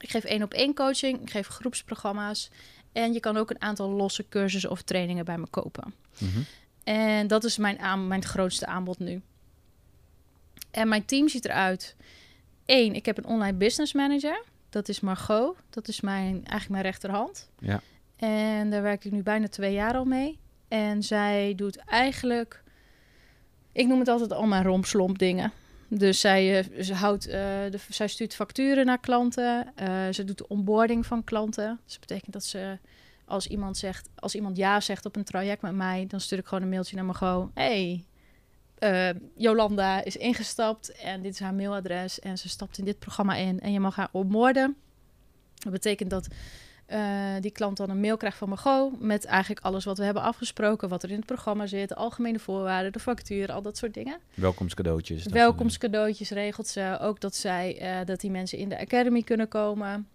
ik 0.00 0.10
geef 0.10 0.24
één 0.24 0.42
op 0.42 0.52
één 0.54 0.74
coaching, 0.74 1.20
ik 1.22 1.30
geef 1.30 1.46
groepsprogramma's. 1.46 2.50
En 2.92 3.12
je 3.12 3.20
kan 3.20 3.36
ook 3.36 3.50
een 3.50 3.62
aantal 3.62 3.90
losse 3.90 4.28
cursussen 4.28 4.70
of 4.70 4.82
trainingen 4.82 5.24
bij 5.24 5.38
me 5.38 5.46
kopen. 5.50 5.94
Mhm. 6.18 6.40
En 6.84 7.26
dat 7.26 7.44
is 7.44 7.58
mijn, 7.58 7.78
aan, 7.78 8.08
mijn 8.08 8.24
grootste 8.24 8.66
aanbod 8.66 8.98
nu. 8.98 9.20
En 10.70 10.88
mijn 10.88 11.04
team 11.04 11.28
ziet 11.28 11.44
eruit. 11.44 11.96
Eén, 12.66 12.94
ik 12.94 13.06
heb 13.06 13.18
een 13.18 13.24
online 13.26 13.56
business 13.56 13.92
manager. 13.92 14.42
Dat 14.70 14.88
is 14.88 15.00
Margot. 15.00 15.56
Dat 15.70 15.88
is 15.88 16.00
mijn, 16.00 16.34
eigenlijk 16.34 16.68
mijn 16.68 16.82
rechterhand. 16.82 17.48
Ja. 17.58 17.80
En 18.16 18.70
daar 18.70 18.82
werk 18.82 19.04
ik 19.04 19.12
nu 19.12 19.22
bijna 19.22 19.48
twee 19.48 19.72
jaar 19.72 19.94
al 19.94 20.04
mee. 20.04 20.38
En 20.70 21.02
zij 21.02 21.52
doet 21.56 21.76
eigenlijk... 21.76 22.62
Ik 23.72 23.86
noem 23.86 23.98
het 23.98 24.08
altijd 24.08 24.32
allemaal 24.32 24.62
rompslomp 24.62 25.18
dingen. 25.18 25.52
Dus 25.88 26.20
zij, 26.20 26.58
eh, 26.58 26.82
ze 26.82 26.94
houdt, 26.94 27.26
eh, 27.26 27.32
de, 27.70 27.78
zij 27.88 28.08
stuurt 28.08 28.34
facturen 28.34 28.86
naar 28.86 29.00
klanten. 29.00 29.72
Eh, 29.74 30.08
ze 30.10 30.24
doet 30.24 30.38
de 30.38 30.48
onboarding 30.48 31.06
van 31.06 31.24
klanten. 31.24 31.80
Dus 31.84 31.92
dat 31.92 32.00
betekent 32.00 32.32
dat 32.32 32.44
ze 32.44 32.78
als 33.24 33.46
iemand 33.46 33.76
zegt, 33.76 34.08
als 34.14 34.34
iemand 34.34 34.56
ja 34.56 34.80
zegt 34.80 35.06
op 35.06 35.16
een 35.16 35.24
traject 35.24 35.62
met 35.62 35.74
mij, 35.74 36.06
dan 36.08 36.20
stuur 36.20 36.38
ik 36.38 36.46
gewoon 36.46 36.62
een 36.62 36.70
mailtje 36.70 36.96
naar 36.96 37.04
Margot. 37.04 37.50
Hey, 37.54 38.04
eh, 38.80 39.08
Jolanda 39.36 40.04
is 40.04 40.16
ingestapt 40.16 40.92
en 40.92 41.22
dit 41.22 41.32
is 41.32 41.40
haar 41.40 41.54
mailadres 41.54 42.20
en 42.20 42.38
ze 42.38 42.48
stapt 42.48 42.78
in 42.78 42.84
dit 42.84 42.98
programma 42.98 43.34
in 43.34 43.60
en 43.60 43.72
je 43.72 43.80
mag 43.80 43.96
haar 43.96 44.08
onboarden. 44.12 44.76
Dat 45.54 45.72
betekent 45.72 46.10
dat 46.10 46.28
eh, 46.90 47.34
die 47.40 47.50
klant 47.50 47.76
dan 47.76 47.90
een 47.90 48.00
mail 48.00 48.16
krijgt 48.16 48.38
van 48.38 48.48
Margot 48.48 49.00
met 49.00 49.24
eigenlijk 49.24 49.64
alles 49.64 49.84
wat 49.84 49.98
we 49.98 50.04
hebben 50.04 50.22
afgesproken, 50.22 50.88
wat 50.88 51.02
er 51.02 51.10
in 51.10 51.16
het 51.16 51.26
programma 51.26 51.66
zit, 51.66 51.88
de 51.88 51.94
algemene 51.94 52.38
voorwaarden, 52.38 52.92
de 52.92 52.98
factuur, 52.98 53.52
al 53.52 53.62
dat 53.62 53.76
soort 53.76 53.94
dingen. 53.94 54.18
Welkomstcadeautjes. 54.34 55.26
Welkomstcadeautjes 55.26 56.30
regelt 56.30 56.66
ze. 56.66 56.98
Ook 57.00 57.20
dat, 57.20 57.34
zij, 57.34 57.78
eh, 57.78 58.06
dat 58.06 58.20
die 58.20 58.30
mensen 58.30 58.58
in 58.58 58.68
de 58.68 58.78
academy 58.78 59.22
kunnen 59.22 59.48
komen. 59.48 60.08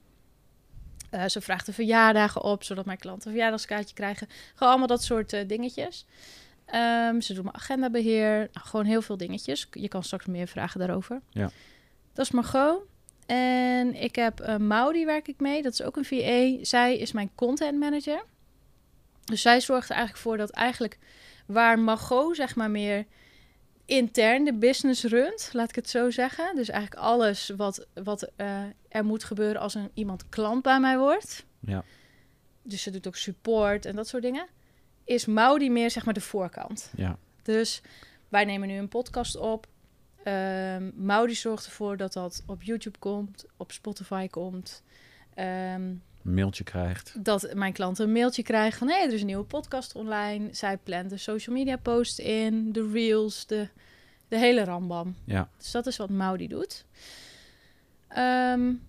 Eh, 1.10 1.26
ze 1.26 1.42
vraagt 1.42 1.66
de 1.66 1.74
verjaardagen 1.74 2.44
op, 2.44 2.64
zodat 2.64 2.86
mijn 2.86 2.98
klanten 2.98 3.28
een 3.28 3.34
verjaardagskaartje 3.34 3.96
krijgen. 3.96 4.28
Gewoon 4.54 4.70
allemaal 4.70 4.88
dat 4.88 5.04
soort 5.04 5.48
dingetjes. 5.48 6.06
Ehm, 6.66 7.20
ze 7.20 7.34
doet 7.34 7.44
mijn 7.44 7.56
agendabeheer. 7.56 8.38
Nou, 8.38 8.68
gewoon 8.68 8.86
heel 8.86 9.02
veel 9.02 9.18
dingetjes. 9.18 9.68
Je 9.72 9.88
kan 9.88 10.04
straks 10.04 10.26
meer 10.26 10.48
vragen 10.48 10.80
daarover. 10.80 11.22
Ja. 11.30 11.50
Dat 12.14 12.26
is 12.26 12.32
Margot. 12.32 12.80
En 13.26 14.02
ik 14.02 14.16
heb 14.16 14.42
uh, 14.42 14.58
Maudi 14.58 15.06
werk 15.06 15.28
ik 15.28 15.40
mee. 15.40 15.62
Dat 15.62 15.74
is 15.74 15.82
ook 15.82 15.96
een 15.96 16.06
VA. 16.06 16.66
Zij 16.66 16.98
is 16.98 17.12
mijn 17.12 17.32
content 17.36 17.80
manager. 17.80 18.24
Dus 19.24 19.42
zij 19.42 19.62
zorgt 19.62 19.90
er 19.90 19.96
eigenlijk 19.96 20.26
voor 20.26 20.38
dat 20.38 20.50
eigenlijk 20.50 21.00
waar 21.46 21.80
Margot 21.80 22.36
zeg 22.36 22.56
maar 22.56 22.72
meer 22.72 23.06
intern 23.86 24.44
de 24.44 24.54
business 24.54 25.04
runt, 25.04 25.50
laat 25.54 25.70
ik 25.70 25.76
het 25.76 25.90
zo 25.90 26.12
zeggen. 26.12 26.56
Dus 26.56 26.70
eigenlijk 26.70 27.02
alles 27.02 27.52
wat, 27.58 27.88
wat 28.04 28.32
eh, 28.36 28.64
er 28.90 29.06
moet 29.06 29.24
gebeuren 29.24 29.62
als 29.62 29.74
een, 29.74 29.92
iemand 29.94 30.30
klant 30.30 30.62
bij 30.62 30.80
mij 30.80 30.98
wordt. 30.98 31.46
Ja. 31.60 31.84
Dus 32.64 32.82
ze 32.82 32.92
doet 32.92 33.08
ook 33.08 33.16
support 33.16 33.86
en 33.86 33.96
dat 33.96 34.08
soort 34.08 34.24
dingen. 34.24 34.48
Is 35.04 35.26
Maudi 35.26 35.70
meer 35.70 35.92
zeg 35.92 36.06
maar 36.06 36.14
de 36.14 36.22
voorkant. 36.22 36.92
Ja. 36.96 37.18
Dus 37.44 37.82
wij 38.30 38.46
nemen 38.46 38.68
nu 38.68 38.78
een 38.78 38.88
podcast 38.88 39.38
op. 39.38 39.68
Um, 40.28 40.94
Maudi 40.96 41.36
zorgt 41.36 41.66
ervoor 41.66 41.98
dat 41.98 42.14
dat 42.14 42.44
op 42.46 42.64
YouTube 42.64 43.00
komt, 43.00 43.46
op 43.58 43.72
Spotify 43.72 44.28
komt. 44.28 44.84
Um, 45.38 45.44
een 45.44 46.34
mailtje 46.34 46.64
krijgt. 46.64 47.24
Dat 47.26 47.54
mijn 47.54 47.74
klanten 47.74 48.06
een 48.06 48.12
mailtje 48.12 48.44
krijgen 48.44 48.78
van... 48.78 48.88
hé, 48.88 48.96
hey, 48.96 49.08
er 49.08 49.14
is 49.14 49.20
een 49.20 49.26
nieuwe 49.26 49.44
podcast 49.44 49.96
online. 49.96 50.48
Zij 50.52 50.78
plant 50.78 51.10
de 51.10 51.18
social 51.18 51.56
media 51.56 51.78
post 51.78 52.20
in, 52.20 52.72
de 52.72 52.90
reels, 52.92 53.46
de, 53.46 53.68
de 54.28 54.38
hele 54.38 54.64
rambam. 54.64 55.16
Ja. 55.26 55.50
Dus 55.58 55.72
dat 55.72 55.88
is 55.88 55.98
wat 55.98 56.10
Maudi 56.10 56.48
doet. 56.48 56.86
Um, 58.10 58.84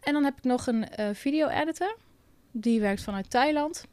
en 0.00 0.12
dan 0.12 0.24
heb 0.24 0.36
ik 0.36 0.44
nog 0.44 0.66
een 0.66 0.86
uh, 1.00 1.08
video-editor. 1.12 1.96
Die 2.50 2.80
werkt 2.80 3.02
vanuit 3.02 3.30
Thailand. 3.30 3.86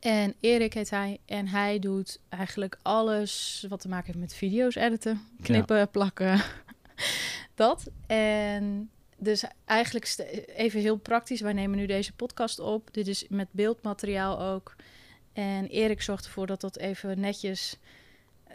En 0.00 0.34
Erik 0.40 0.74
heet 0.74 0.90
hij. 0.90 1.20
En 1.24 1.48
hij 1.48 1.78
doet 1.78 2.20
eigenlijk 2.28 2.78
alles 2.82 3.64
wat 3.68 3.80
te 3.80 3.88
maken 3.88 4.06
heeft 4.06 4.18
met 4.18 4.34
video's 4.34 4.74
editen. 4.74 5.20
Knippen, 5.42 5.76
ja. 5.76 5.86
plakken. 5.86 6.40
dat. 7.54 7.90
En 8.06 8.90
dus 9.16 9.44
eigenlijk 9.64 10.16
even 10.56 10.80
heel 10.80 10.96
praktisch. 10.96 11.40
Wij 11.40 11.52
nemen 11.52 11.78
nu 11.78 11.86
deze 11.86 12.12
podcast 12.12 12.58
op. 12.58 12.88
Dit 12.92 13.06
is 13.06 13.24
met 13.28 13.48
beeldmateriaal 13.50 14.40
ook. 14.40 14.76
En 15.32 15.66
Erik 15.66 16.02
zorgt 16.02 16.24
ervoor 16.24 16.46
dat 16.46 16.60
dat 16.60 16.76
even 16.76 17.20
netjes 17.20 17.76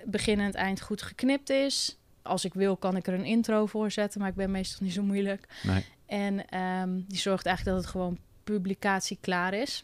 begin 0.06 0.40
en 0.40 0.46
het 0.46 0.56
eind 0.56 0.82
goed 0.82 1.02
geknipt 1.02 1.50
is. 1.50 1.98
Als 2.22 2.46
ik 2.46 2.54
wil, 2.54 2.78
kan 2.78 2.96
ik 2.96 3.08
er 3.08 3.14
een 3.14 3.26
intro 3.26 3.66
voor 3.66 3.92
zetten. 3.92 4.20
Maar 4.20 4.30
ik 4.30 4.36
ben 4.36 4.52
meestal 4.52 4.86
niet 4.86 4.94
zo 4.94 5.04
moeilijk. 5.04 5.48
Nee. 5.64 5.86
En 6.06 6.60
um, 6.60 7.06
die 7.08 7.18
zorgt 7.18 7.46
eigenlijk 7.46 7.76
dat 7.76 7.86
het 7.86 7.96
gewoon 7.96 8.18
publicatie 8.44 9.18
klaar 9.22 9.54
is. 9.54 9.84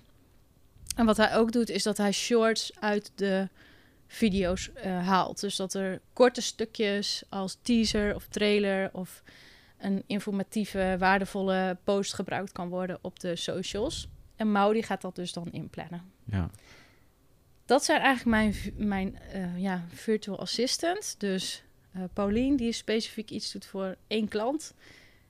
En 0.99 1.05
wat 1.05 1.17
hij 1.17 1.35
ook 1.35 1.51
doet, 1.51 1.69
is 1.69 1.83
dat 1.83 1.97
hij 1.97 2.11
shorts 2.11 2.71
uit 2.79 3.11
de 3.15 3.47
video's 4.07 4.69
uh, 4.85 5.07
haalt. 5.07 5.39
Dus 5.39 5.55
dat 5.55 5.73
er 5.73 6.01
korte 6.13 6.41
stukjes 6.41 7.23
als 7.29 7.57
teaser 7.61 8.15
of 8.15 8.27
trailer 8.27 8.89
of 8.93 9.23
een 9.77 10.03
informatieve, 10.07 10.95
waardevolle 10.99 11.77
post 11.83 12.13
gebruikt 12.13 12.51
kan 12.51 12.69
worden 12.69 12.99
op 13.01 13.19
de 13.19 13.35
socials. 13.35 14.07
En 14.35 14.51
Maudi 14.51 14.83
gaat 14.83 15.01
dat 15.01 15.15
dus 15.15 15.33
dan 15.33 15.51
inplannen. 15.51 16.11
Ja. 16.23 16.49
Dat 17.65 17.83
zijn 17.83 18.01
eigenlijk 18.01 18.29
mijn, 18.29 18.55
mijn 18.87 19.19
uh, 19.35 19.61
ja, 19.61 19.85
virtual 19.93 20.39
assistant. 20.39 21.15
Dus 21.17 21.63
uh, 21.95 22.03
Paulien, 22.13 22.55
die 22.55 22.71
specifiek 22.71 23.29
iets 23.29 23.51
doet 23.51 23.65
voor 23.65 23.95
één 24.07 24.27
klant. 24.27 24.73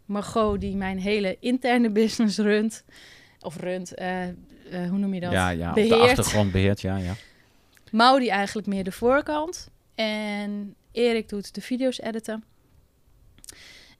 Margot, 0.05 0.61
die 0.61 0.75
mijn 0.75 0.99
hele 0.99 1.37
interne 1.39 1.89
business 2.01 2.37
runt. 2.37 2.83
Of 3.41 3.57
runt, 3.57 3.99
uh, 3.99 4.25
hoe 4.71 4.97
noem 4.97 5.13
je 5.13 5.19
dat? 5.19 5.31
Ja, 5.31 5.49
ja 5.49 5.73
beheert. 5.73 5.89
de 5.89 5.95
achtergrond 5.95 6.51
beheert, 6.51 6.81
ja, 6.81 6.97
ja. 6.97 7.13
Maudi 7.91 8.29
eigenlijk 8.29 8.67
meer 8.67 8.83
de 8.83 8.91
voorkant. 8.91 9.69
En 9.95 10.75
Erik 10.91 11.29
doet 11.29 11.53
de 11.55 11.61
video's 11.61 12.01
editen. 12.01 12.43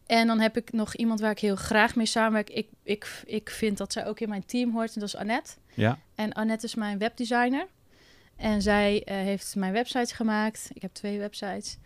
En 0.06 0.28
dan 0.28 0.40
heb 0.40 0.58
ik 0.58 0.72
nog 0.72 0.96
iemand 0.96 1.20
waar 1.20 1.32
ik 1.32 1.40
heel 1.40 1.56
graag 1.56 1.96
mee 1.96 2.06
samenwerk. 2.06 2.50
Ik, 2.50 2.68
ik, 2.84 3.22
ik 3.26 3.50
vind 3.50 3.78
dat 3.78 3.94
zij 3.94 4.06
ook 4.06 4.20
in 4.20 4.30
mijn 4.30 4.46
team 4.46 4.72
hoort. 4.72 4.94
En 4.94 5.00
dat 5.00 5.10
is 5.10 5.16
Annette. 5.16 5.52
Ja. 5.74 6.00
En 6.16 6.34
Annette 6.34 6.66
is 6.66 6.76
mijn 6.76 6.98
webdesigner. 6.98 7.68
En 8.36 8.62
zij 8.62 9.04
eh, 9.04 9.16
heeft 9.16 9.56
mijn 9.56 9.74
websites 9.74 10.12
gemaakt. 10.12 10.70
Ik 10.74 10.82
heb 10.82 10.94
twee 10.94 11.20
websites. 11.20 11.78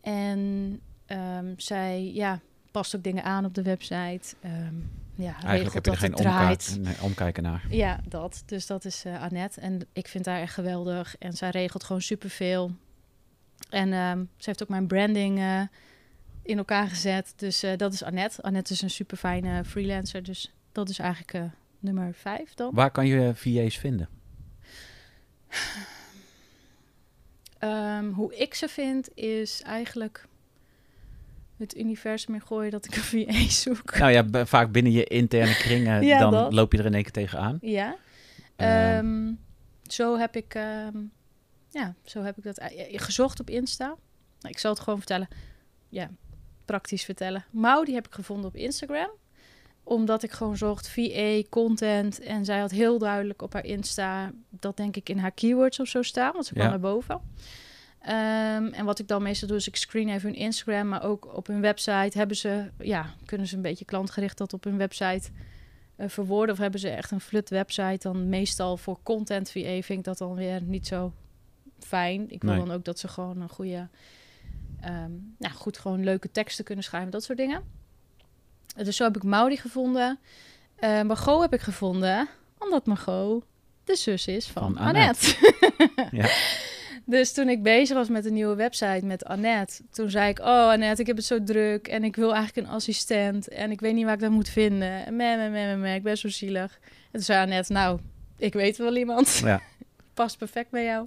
En 0.00 0.80
ehm, 1.06 1.52
zij 1.56 2.10
ja, 2.14 2.40
past 2.72 2.96
ook 2.96 3.02
dingen 3.02 3.24
aan 3.24 3.44
op 3.44 3.54
de 3.54 3.62
website. 3.62 4.36
Ehm, 4.40 4.74
ja, 5.14 5.42
Eigenlijk 5.42 5.74
heb 5.74 5.84
je 5.84 5.90
er 5.90 5.96
geen 5.96 6.82
nee, 6.82 6.94
omkijken 7.00 7.42
naar. 7.42 7.64
Ja, 7.70 8.00
dat. 8.08 8.42
Dus 8.46 8.66
dat 8.66 8.84
is 8.84 9.04
eh 9.04 9.22
Annette. 9.22 9.60
En 9.60 9.80
ik 9.92 10.08
vind 10.08 10.26
haar 10.26 10.40
echt 10.40 10.54
geweldig. 10.54 11.16
En 11.18 11.32
zij 11.32 11.50
regelt 11.50 11.84
gewoon 11.84 12.02
superveel. 12.02 12.70
En 13.70 13.92
ehm, 13.92 14.18
ze 14.18 14.44
heeft 14.44 14.62
ook 14.62 14.68
mijn 14.68 14.86
branding 14.86 15.38
eh, 15.38 15.60
in 16.42 16.58
elkaar 16.58 16.88
gezet. 16.88 17.32
Dus 17.36 17.62
eh, 17.62 17.76
dat 17.76 17.92
is 17.92 18.02
Annette. 18.02 18.42
Annette 18.42 18.72
is 18.72 18.82
een 18.82 18.90
super 18.90 19.16
fijne 19.16 19.64
freelancer. 19.64 20.22
Dus 20.22 20.52
dat 20.72 20.88
is 20.88 20.98
eigenlijk 20.98 21.50
nummer 21.78 22.14
vijf 22.14 22.54
dan. 22.54 22.74
Waar 22.74 22.90
kan 22.90 23.06
je 23.06 23.32
VA's 23.34 23.78
vinden? 23.78 24.08
Ehm, 27.58 28.10
hoe 28.10 28.36
ik 28.36 28.54
ze 28.54 28.68
vind 28.68 29.16
is 29.16 29.62
eigenlijk 29.62 30.26
het 31.62 31.76
universum 31.76 32.34
in 32.34 32.40
gooien 32.42 32.70
dat 32.70 32.84
ik 32.84 32.96
een 32.96 33.02
VA 33.02 33.48
zoek. 33.48 33.98
Nou 33.98 34.12
ja, 34.12 34.46
vaak 34.46 34.72
binnen 34.72 34.92
je 34.92 35.04
interne 35.04 35.54
kringen, 35.54 36.04
Ja, 36.06 36.18
dan 36.18 36.30
dat. 36.32 36.52
loop 36.52 36.72
je 36.72 36.78
er 36.78 36.84
in 36.86 36.94
één 36.94 37.02
keer 37.02 37.12
tegenaan. 37.12 37.58
Ja. 37.60 37.96
Ehm, 38.56 38.68
Ehm, 38.70 39.32
zo 39.86 40.18
heb 40.18 40.36
ik, 40.36 40.54
ehm, 40.54 40.96
ja, 41.70 41.94
zo 42.04 42.22
heb 42.22 42.36
ik 42.38 42.44
dat 42.44 42.60
gezocht 42.92 43.40
op 43.40 43.50
Insta. 43.50 43.86
Nou, 43.86 44.54
ik 44.54 44.58
zal 44.58 44.70
het 44.72 44.80
gewoon 44.80 44.98
vertellen. 44.98 45.28
Ja, 45.88 46.10
praktisch 46.64 47.04
vertellen. 47.04 47.44
Mau, 47.50 47.84
die 47.84 47.94
heb 47.94 48.06
ik 48.06 48.14
gevonden 48.14 48.46
op 48.46 48.56
Instagram. 48.56 49.10
Omdat 49.84 50.22
ik 50.22 50.30
gewoon 50.30 50.56
zocht 50.56 50.88
VA, 50.88 51.42
content. 51.50 52.20
En 52.20 52.44
zij 52.44 52.58
had 52.58 52.70
heel 52.70 52.98
duidelijk 52.98 53.42
op 53.42 53.52
haar 53.52 53.64
Insta, 53.64 54.32
dat 54.50 54.76
denk 54.76 54.96
ik 54.96 55.08
in 55.08 55.18
haar 55.18 55.32
keywords 55.32 55.80
of 55.80 55.86
zo 55.88 56.02
staan. 56.02 56.32
Want 56.32 56.46
ze 56.46 56.52
kwam 56.52 56.64
Ja. 56.64 56.70
naar 56.70 56.80
boven. 56.80 57.20
Ehm, 58.02 58.66
en 58.66 58.84
wat 58.84 58.98
ik 58.98 59.08
dan 59.08 59.22
meestal 59.22 59.48
doe, 59.48 59.56
is 59.56 59.68
ik 59.68 59.76
screen 59.76 60.08
even 60.08 60.28
hun 60.30 60.38
Instagram. 60.38 60.88
Maar 60.88 61.02
ook 61.02 61.36
op 61.36 61.46
hun 61.46 61.60
website 61.60 62.18
hebben 62.18 62.36
ze, 62.36 62.70
ja, 62.78 63.14
kunnen 63.24 63.46
ze 63.46 63.56
een 63.56 63.62
beetje 63.62 63.84
klantgericht 63.84 64.38
dat 64.38 64.52
op 64.52 64.64
hun 64.64 64.76
website 64.76 65.30
eh, 65.96 66.08
verwoorden. 66.08 66.54
Of 66.54 66.60
hebben 66.60 66.80
ze 66.80 66.88
echt 66.88 67.10
een 67.10 67.20
flut 67.20 67.48
website, 67.50 67.98
dan 68.08 68.28
meestal 68.28 68.76
voor 68.76 68.98
content 69.02 69.50
VA 69.50 69.60
vind 69.80 69.88
ik 69.98 70.04
dat 70.04 70.18
dan 70.18 70.34
weer 70.34 70.62
niet 70.62 70.86
zo 70.86 71.12
fijn. 71.78 72.30
Ik 72.30 72.42
wil 72.42 72.50
Nee. 72.54 72.64
dan 72.64 72.70
ook 72.74 72.84
dat 72.84 72.98
ze 72.98 73.08
gewoon 73.08 73.40
een 73.40 73.48
goede, 73.48 73.88
ehm, 74.80 75.10
nou 75.38 75.54
goed, 75.54 75.78
gewoon 75.78 76.04
leuke 76.04 76.30
teksten 76.30 76.64
kunnen 76.64 76.84
schrijven, 76.84 77.10
dat 77.10 77.24
soort 77.24 77.38
dingen. 77.38 77.62
Dus 78.76 78.96
zo 78.96 79.04
heb 79.04 79.16
ik 79.16 79.22
Maudi 79.22 79.56
gevonden. 79.56 80.18
Eh 80.76 81.02
Margot 81.02 81.40
heb 81.40 81.52
ik 81.54 81.60
gevonden, 81.60 82.28
omdat 82.58 82.86
Margot 82.86 83.44
de 83.84 83.96
zus 83.96 84.26
is 84.26 84.48
van, 84.48 84.62
Van 84.74 84.76
Annette. 84.86 85.34
Ja. 86.10 86.28
Dus 87.04 87.32
toen 87.32 87.48
ik 87.48 87.62
bezig 87.62 87.96
was 87.96 88.08
met 88.08 88.24
een 88.24 88.32
nieuwe 88.32 88.54
website 88.54 89.06
met 89.06 89.24
Annette, 89.24 89.82
toen 89.90 90.10
zei 90.10 90.30
ik: 90.30 90.38
Oh, 90.38 90.68
Annette, 90.68 91.00
ik 91.00 91.06
heb 91.06 91.16
het 91.16 91.24
zo 91.24 91.42
druk 91.42 91.88
en 91.88 92.04
ik 92.04 92.16
wil 92.16 92.34
eigenlijk 92.34 92.66
een 92.66 92.74
assistent 92.74 93.48
en 93.48 93.70
ik 93.70 93.80
weet 93.80 93.94
niet 93.94 94.04
waar 94.04 94.14
ik 94.14 94.20
dat 94.20 94.30
moet 94.30 94.48
vinden. 94.48 95.06
En 95.06 95.16
meh, 95.16 95.50
meh, 95.50 95.78
meh, 95.78 95.94
ik 95.94 96.02
ben 96.02 96.18
zo 96.18 96.28
zielig. 96.28 96.78
En 96.84 97.10
toen 97.10 97.22
zei 97.22 97.42
Annette: 97.42 97.72
Nou, 97.72 98.00
ik 98.36 98.52
weet 98.52 98.76
wel 98.76 98.96
iemand. 98.96 99.40
Ja. 99.44 99.62
Past 100.14 100.38
perfect 100.38 100.70
bij 100.70 100.84
jou. 100.84 101.06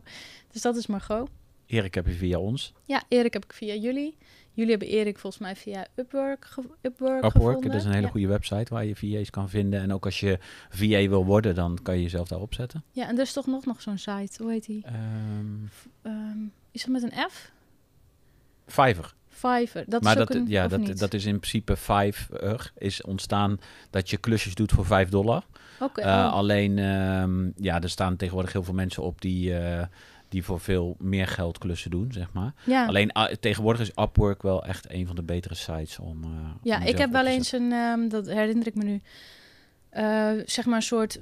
Dus 0.51 0.61
dat 0.61 0.75
is 0.75 0.87
Margot. 0.87 1.29
Erik 1.65 1.93
heb 1.93 2.05
je 2.05 2.13
via 2.13 2.39
ons. 2.39 2.73
Ja, 2.85 3.03
Erik 3.07 3.33
heb 3.33 3.43
ik 3.43 3.53
via 3.53 3.73
jullie. 3.73 4.17
Jullie 4.55 4.71
hebben 4.71 4.87
Erik 4.87 5.17
volgens 5.19 5.41
mij 5.41 5.55
via 5.55 5.85
Upwork, 5.95 6.45
ge- 6.45 6.61
Upwork, 6.81 7.15
Upwork, 7.23 7.31
gevonden. 7.31 7.61
dat 7.71 7.79
is 7.79 7.83
een 7.85 7.91
hele 7.93 8.05
ja. 8.05 8.11
goede 8.11 8.27
website 8.27 8.73
waar 8.73 8.85
je 8.85 8.95
VA's 8.95 9.29
kan 9.29 9.49
vinden. 9.49 9.81
En 9.81 9.93
ook 9.93 10.05
als 10.05 10.19
je 10.19 10.39
VA 10.69 11.07
wil 11.07 11.25
worden, 11.25 11.55
dan 11.55 11.79
kan 11.83 11.95
je 11.95 12.01
jezelf 12.01 12.27
daarop 12.27 12.53
zetten. 12.53 12.83
Ja, 12.91 13.07
en 13.07 13.15
er 13.15 13.21
is 13.21 13.33
toch 13.33 13.45
nog, 13.47 13.65
nog 13.65 13.81
zo'n 13.81 13.97
site. 13.97 14.43
Hoe 14.43 14.51
heet 14.51 14.65
die? 14.65 14.83
Ehm 14.85 14.95
Ehm, 16.01 16.37
is 16.71 16.81
dat 16.83 16.91
met 16.91 17.03
een 17.03 17.29
F? 17.29 17.51
Fiverr. 18.67 19.13
Fiverr. 19.27 19.83
Dat 19.87 20.01
maar 20.03 20.11
is 20.11 20.17
dat, 20.17 20.33
een, 20.35 20.47
ja, 20.47 20.67
dat, 20.67 20.79
niet? 20.79 20.99
dat 20.99 21.13
is 21.13 21.25
in 21.25 21.39
principe 21.39 21.77
Fiverr. 21.77 22.71
Is 22.77 23.01
ontstaan 23.01 23.57
dat 23.89 24.09
je 24.09 24.17
klusjes 24.17 24.55
doet 24.55 24.71
voor 24.71 24.85
5 24.85 25.09
dollar. 25.09 25.43
Oké, 25.79 26.01
Eh, 26.01 26.07
oh. 26.07 26.33
Alleen, 26.33 26.79
ehm, 26.79 27.49
ja, 27.55 27.81
er 27.81 27.89
staan 27.89 28.15
tegenwoordig 28.15 28.51
heel 28.53 28.63
veel 28.63 28.73
mensen 28.73 29.03
op 29.03 29.21
die, 29.21 29.57
eh, 29.57 29.85
die 30.35 30.43
voor 30.43 30.59
veel 30.59 30.95
meer 30.99 31.27
geld 31.27 31.57
klussen 31.57 31.91
doen, 31.91 32.11
zeg 32.11 32.33
maar. 32.33 32.53
ja. 32.65 32.85
Alleen 32.85 33.11
ah, 33.11 33.33
tegenwoordig 33.39 33.81
is 33.81 33.91
Upwork 34.03 34.41
wel 34.41 34.65
echt 34.65 34.85
een 34.89 35.07
van 35.07 35.15
de 35.15 35.23
betere 35.23 35.55
sites 35.55 35.99
om. 35.99 36.23
eh, 36.23 36.29
Ja, 36.63 36.77
om 36.77 36.83
ik 36.83 36.97
heb 36.97 37.11
wel 37.11 37.25
eens 37.27 37.51
een, 37.51 37.71
ehm, 37.71 38.07
dat 38.07 38.27
herinner 38.27 38.67
ik 38.67 38.75
me 38.75 38.83
nu, 38.83 39.01
eh, 39.89 40.31
zeg 40.45 40.65
maar 40.65 40.75
een 40.75 40.81
soort, 40.81 41.21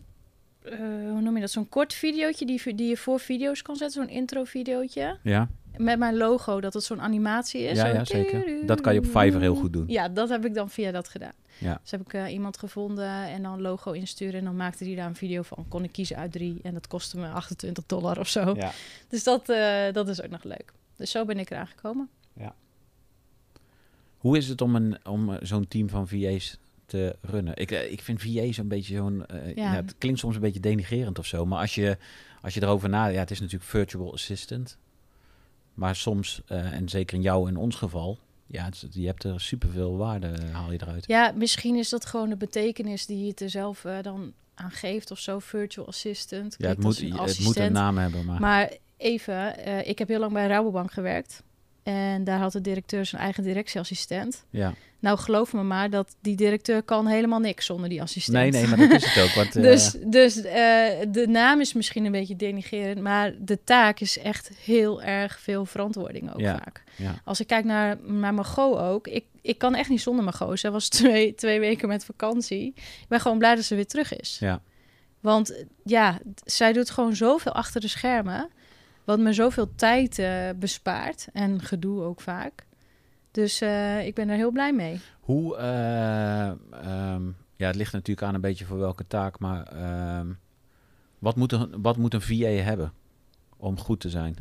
eh, 0.63 0.77
hoe 0.79 1.21
noem 1.21 1.35
je 1.35 1.41
dat, 1.41 1.51
zo'n 1.51 1.69
kort 1.69 1.93
videootje 1.93 2.45
die, 2.45 2.75
die 2.75 2.87
je 2.89 2.97
voor 2.97 3.19
video's 3.19 3.61
kan 3.61 3.75
zetten, 3.75 4.01
zo'n 4.03 4.15
intro-videootje. 4.15 5.01
zetten. 5.01 5.19
Ja, 5.31 5.49
Met 5.77 5.99
mijn 5.99 6.17
logo, 6.17 6.61
dat 6.61 6.73
het 6.73 6.83
zo'n 6.83 7.01
animatie 7.01 7.61
is. 7.61 7.77
Ja, 7.77 7.87
ja, 7.87 8.05
zeker. 8.05 8.65
Dat 8.65 8.81
kan 8.81 8.93
je 8.93 8.99
op 8.99 9.05
Fiverr 9.05 9.41
heel 9.41 9.55
goed 9.55 9.73
doen. 9.73 9.83
Ja, 9.87 10.09
dat 10.09 10.29
heb 10.29 10.45
ik 10.45 10.53
dan 10.53 10.69
via 10.69 10.91
dat 10.91 11.07
gedaan. 11.07 11.33
Ja. 11.57 11.79
Dus 11.81 11.91
heb 11.91 12.01
ik 12.01 12.13
eh, 12.13 12.33
iemand 12.33 12.57
gevonden 12.57 13.27
en 13.27 13.41
dan 13.43 13.61
logo 13.61 13.91
insturen 13.91 14.39
en 14.39 14.45
dan 14.45 14.55
maakte 14.55 14.83
die 14.83 14.95
daar 14.95 15.07
een 15.07 15.15
video 15.15 15.41
van. 15.41 15.65
Kon 15.67 15.83
ik 15.83 15.91
kiezen 15.91 16.17
uit 16.17 16.31
drie 16.31 16.59
en 16.63 16.73
dat 16.73 16.87
kostte 16.87 17.17
me 17.17 17.27
28 17.27 17.85
dollar 17.85 18.19
of 18.19 18.27
zo. 18.27 18.53
ja. 18.55 18.71
Dus 19.07 19.23
dat, 19.23 19.49
eh, 19.49 19.91
dat 19.91 20.07
is 20.09 20.21
ook 20.21 20.29
nog 20.29 20.43
leuk. 20.43 20.73
Dus 20.95 21.11
zo 21.11 21.25
ben 21.25 21.39
ik 21.39 21.49
eraan 21.49 21.67
gekomen. 21.67 22.09
Hoe 24.23 24.37
is 24.37 24.47
het 24.47 24.61
om, 24.61 24.75
een, 24.75 24.97
om 25.05 25.33
eh, 25.33 25.37
zo'n 25.41 25.67
team 25.67 25.89
van 25.89 26.07
VA's 26.07 26.57
te 26.85 27.15
runnen? 27.21 27.57
Ik, 27.57 27.71
ik 27.71 28.01
vind 28.01 28.21
VA's 28.21 28.57
een 28.57 28.67
beetje 28.67 28.95
zo'n... 28.95 29.25
Ja. 29.29 29.51
ja. 29.55 29.75
het 29.75 29.95
klinkt 29.97 30.19
soms 30.19 30.35
een 30.35 30.41
beetje 30.41 30.59
denigrerend 30.59 31.19
of 31.19 31.25
zo. 31.25 31.45
Maar 31.45 31.59
als 31.59 31.75
je, 31.75 31.97
als 32.41 32.53
je 32.53 32.61
erover 32.61 32.89
nadenkt... 32.89 33.13
Ja, 33.13 33.19
het 33.19 33.31
is 33.31 33.39
natuurlijk 33.39 33.69
virtual 33.69 34.13
assistant. 34.13 34.77
Maar 35.73 35.95
soms, 35.95 36.41
eh, 36.45 36.73
en 36.73 36.89
zeker 36.89 37.15
in 37.15 37.21
jou 37.21 37.47
en 37.47 37.57
ons 37.57 37.75
geval... 37.75 38.19
Ja, 38.47 38.65
het, 38.65 38.87
je 38.89 39.05
hebt 39.05 39.23
er 39.23 39.41
superveel 39.41 39.97
waarde, 39.97 40.27
eh, 40.27 40.53
haal 40.53 40.71
je 40.71 40.81
eruit. 40.81 41.07
Ja, 41.07 41.31
misschien 41.35 41.75
is 41.75 41.89
dat 41.89 42.05
gewoon 42.05 42.29
de 42.29 42.37
betekenis 42.37 43.05
die 43.05 43.23
je 43.23 43.29
het 43.29 43.41
er 43.41 43.49
zelf 43.49 43.85
eh, 43.85 44.01
dan 44.01 44.33
aan 44.53 44.71
geeft 44.71 45.11
of 45.11 45.19
zo. 45.19 45.39
Virtual 45.39 45.87
assistant. 45.87 46.55
Ja, 46.57 46.67
het 46.67 46.79
moet, 46.79 46.97
het 46.97 47.39
moet 47.39 47.57
een 47.57 47.71
naam 47.71 47.97
hebben, 47.97 48.25
maar... 48.25 48.39
Maar 48.39 48.77
even, 48.97 49.65
ik 49.87 49.99
heb 49.99 50.07
heel 50.07 50.19
lang 50.19 50.33
bij 50.33 50.47
Rabobank 50.47 50.91
gewerkt. 50.91 51.43
En 51.83 52.23
daar 52.23 52.39
had 52.39 52.51
de 52.51 52.61
directeur 52.61 53.05
zijn 53.05 53.21
eigen 53.21 53.43
directieassistent. 53.43 54.45
ja. 54.49 54.73
Nou, 54.99 55.17
geloof 55.19 55.53
me 55.53 55.63
maar 55.63 55.89
dat 55.89 56.15
die 56.21 56.35
directeur 56.35 56.83
kan 56.83 57.07
helemaal 57.07 57.39
niks 57.39 57.65
zonder 57.65 57.89
die 57.89 58.01
assistent. 58.01 58.37
Nee, 58.37 58.51
nee, 58.51 58.67
maar 58.67 58.77
dat 58.77 58.91
is 58.91 59.13
het 59.13 59.23
ook. 59.23 59.29
Want, 59.29 59.55
eh, 59.55 59.61
Dus, 59.63 59.95
dus 60.05 60.41
eh, 60.41 60.87
de 61.07 61.25
naam 61.27 61.59
is 61.59 61.73
misschien 61.73 62.05
een 62.05 62.11
beetje 62.11 62.35
denigerend, 62.35 63.01
maar 63.01 63.33
de 63.39 63.63
taak 63.63 63.99
is 63.99 64.17
echt 64.19 64.51
heel 64.63 65.01
erg 65.01 65.39
veel 65.39 65.65
verantwoording 65.65 66.33
ook 66.33 66.39
Ja. 66.39 66.53
vaak. 66.57 66.83
ja. 66.95 67.21
Als 67.23 67.39
ik 67.39 67.47
kijk 67.47 67.65
naar, 67.65 67.97
naar 68.01 68.33
Margot 68.33 68.77
ook, 68.79 69.07
ik, 69.07 69.25
ik 69.41 69.57
kan 69.57 69.75
echt 69.75 69.89
niet 69.89 70.01
zonder 70.01 70.23
Margot. 70.23 70.59
Zij 70.59 70.71
was 70.71 70.87
twee, 70.99 71.35
twee 71.35 71.59
weken 71.59 71.87
met 71.87 72.05
vakantie. 72.05 72.65
Ik 72.75 73.05
ben 73.07 73.19
gewoon 73.21 73.37
blij 73.37 73.55
dat 73.55 73.63
ze 73.63 73.75
weer 73.75 73.87
terug 73.87 74.17
is. 74.19 74.37
Ja. 74.39 74.61
Want 75.19 75.63
ja, 75.83 76.19
zij 76.45 76.73
doet 76.73 76.89
gewoon 76.89 77.15
zoveel 77.15 77.51
achter 77.53 77.81
de 77.81 77.87
schermen, 77.87 78.49
wat 79.03 79.19
me 79.19 79.33
zoveel 79.33 79.75
tijd 79.75 80.19
eh, 80.19 80.49
bespaart 80.55 81.27
en 81.33 81.61
gedoe 81.61 82.01
ook 82.03 82.21
vaak. 82.21 82.65
Dus 83.31 83.61
eh, 83.61 84.05
ik 84.05 84.15
ben 84.15 84.29
er 84.29 84.35
heel 84.35 84.51
blij 84.51 84.73
mee. 84.73 84.99
Hoe, 85.19 85.57
eh, 85.57 86.47
ehm, 86.47 87.23
ja, 87.55 87.67
het 87.67 87.75
ligt 87.75 87.93
natuurlijk 87.93 88.27
aan 88.27 88.33
een 88.35 88.41
beetje 88.41 88.65
voor 88.65 88.79
welke 88.79 89.07
taak, 89.07 89.39
maar 89.39 89.63
ehm, 89.63 90.27
wat, 91.19 91.35
moet 91.35 91.51
een, 91.51 91.81
wat 91.81 91.97
moet 91.97 92.13
een 92.13 92.21
VA 92.21 92.45
hebben 92.63 92.93
om 93.57 93.79
goed 93.79 93.99
te 93.99 94.09
zijn? 94.09 94.35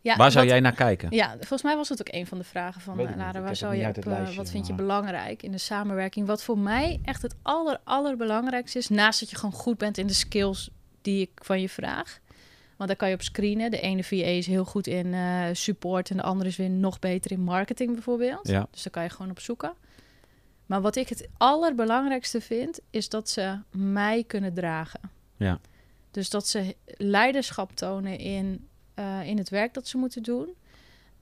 Ja, 0.00 0.16
Waar 0.16 0.30
zou 0.30 0.44
wat- 0.44 0.52
jij 0.52 0.62
naar 0.62 0.74
kijken? 0.74 1.08
Ja, 1.10 1.30
volgens 1.38 1.62
mij 1.62 1.76
was 1.76 1.88
het 1.88 2.00
ook 2.00 2.14
een 2.14 2.26
van 2.26 2.38
de 2.38 2.44
vragen 2.44 2.80
van 2.80 2.96
Lara. 2.96 3.40
Waar 3.40 3.56
zou 3.56 3.74
je 3.74 3.88
op, 3.88 4.04
lijstje, 4.04 4.36
wat 4.36 4.50
vind 4.50 4.66
je 4.66 4.74
belangrijk 4.74 5.42
in 5.42 5.50
de 5.52 5.58
samenwerking? 5.58 6.26
Wat 6.26 6.42
voor 6.42 6.58
mij 6.58 7.00
echt 7.04 7.22
het 7.22 7.34
aller, 7.42 7.78
allerbelangrijkste 7.84 8.78
is, 8.78 8.88
naast 8.88 9.20
dat 9.20 9.30
je 9.30 9.36
gewoon 9.36 9.52
goed 9.52 9.78
bent 9.78 9.98
in 9.98 10.06
de 10.06 10.12
skills 10.12 10.70
die 11.02 11.20
ik 11.20 11.30
van 11.34 11.60
je 11.60 11.68
vraag. 11.68 12.20
Want 12.82 12.94
daar 12.94 13.08
kan 13.08 13.16
je 13.16 13.20
op 13.20 13.34
screenen. 13.34 13.70
De 13.70 13.80
ene 13.80 14.04
VA 14.04 14.14
is 14.14 14.46
heel 14.46 14.64
goed 14.64 14.86
in 14.86 15.14
eh, 15.14 15.44
support 15.52 16.10
en 16.10 16.16
de 16.16 16.22
andere 16.22 16.48
is 16.48 16.56
weer 16.56 16.70
nog 16.70 16.98
beter 16.98 17.30
in 17.30 17.40
marketing 17.40 17.92
bijvoorbeeld. 17.92 18.48
Ja, 18.48 18.66
Dus 18.70 18.82
daar 18.82 18.92
kan 18.92 19.02
je 19.02 19.08
gewoon 19.08 19.30
op 19.30 19.40
zoeken. 19.40 19.72
Maar 20.66 20.80
wat 20.80 20.96
ik 20.96 21.08
het 21.08 21.28
allerbelangrijkste 21.36 22.40
vind, 22.40 22.80
is 22.90 23.08
dat 23.08 23.28
ze 23.28 23.58
mij 23.70 24.24
kunnen 24.24 24.54
dragen. 24.54 25.00
Ja. 25.36 25.60
Dus 26.10 26.30
dat 26.30 26.48
ze 26.48 26.76
leiderschap 26.96 27.76
tonen 27.76 28.18
in, 28.18 28.68
eh, 28.94 29.26
in 29.26 29.38
het 29.38 29.48
werk 29.48 29.74
dat 29.74 29.88
ze 29.88 29.96
moeten 29.96 30.22
doen. 30.22 30.54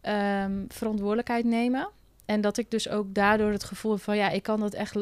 Ehm, 0.00 0.64
verantwoordelijkheid 0.68 1.44
nemen. 1.44 1.88
En 2.24 2.40
dat 2.40 2.58
ik 2.58 2.70
dus 2.70 2.88
ook 2.88 3.14
daardoor 3.14 3.50
het 3.50 3.64
gevoel 3.64 3.96
van 3.96 4.16
ja, 4.16 4.28
ik 4.28 4.42
kan 4.42 4.60
dat 4.60 4.74
echt 4.74 4.96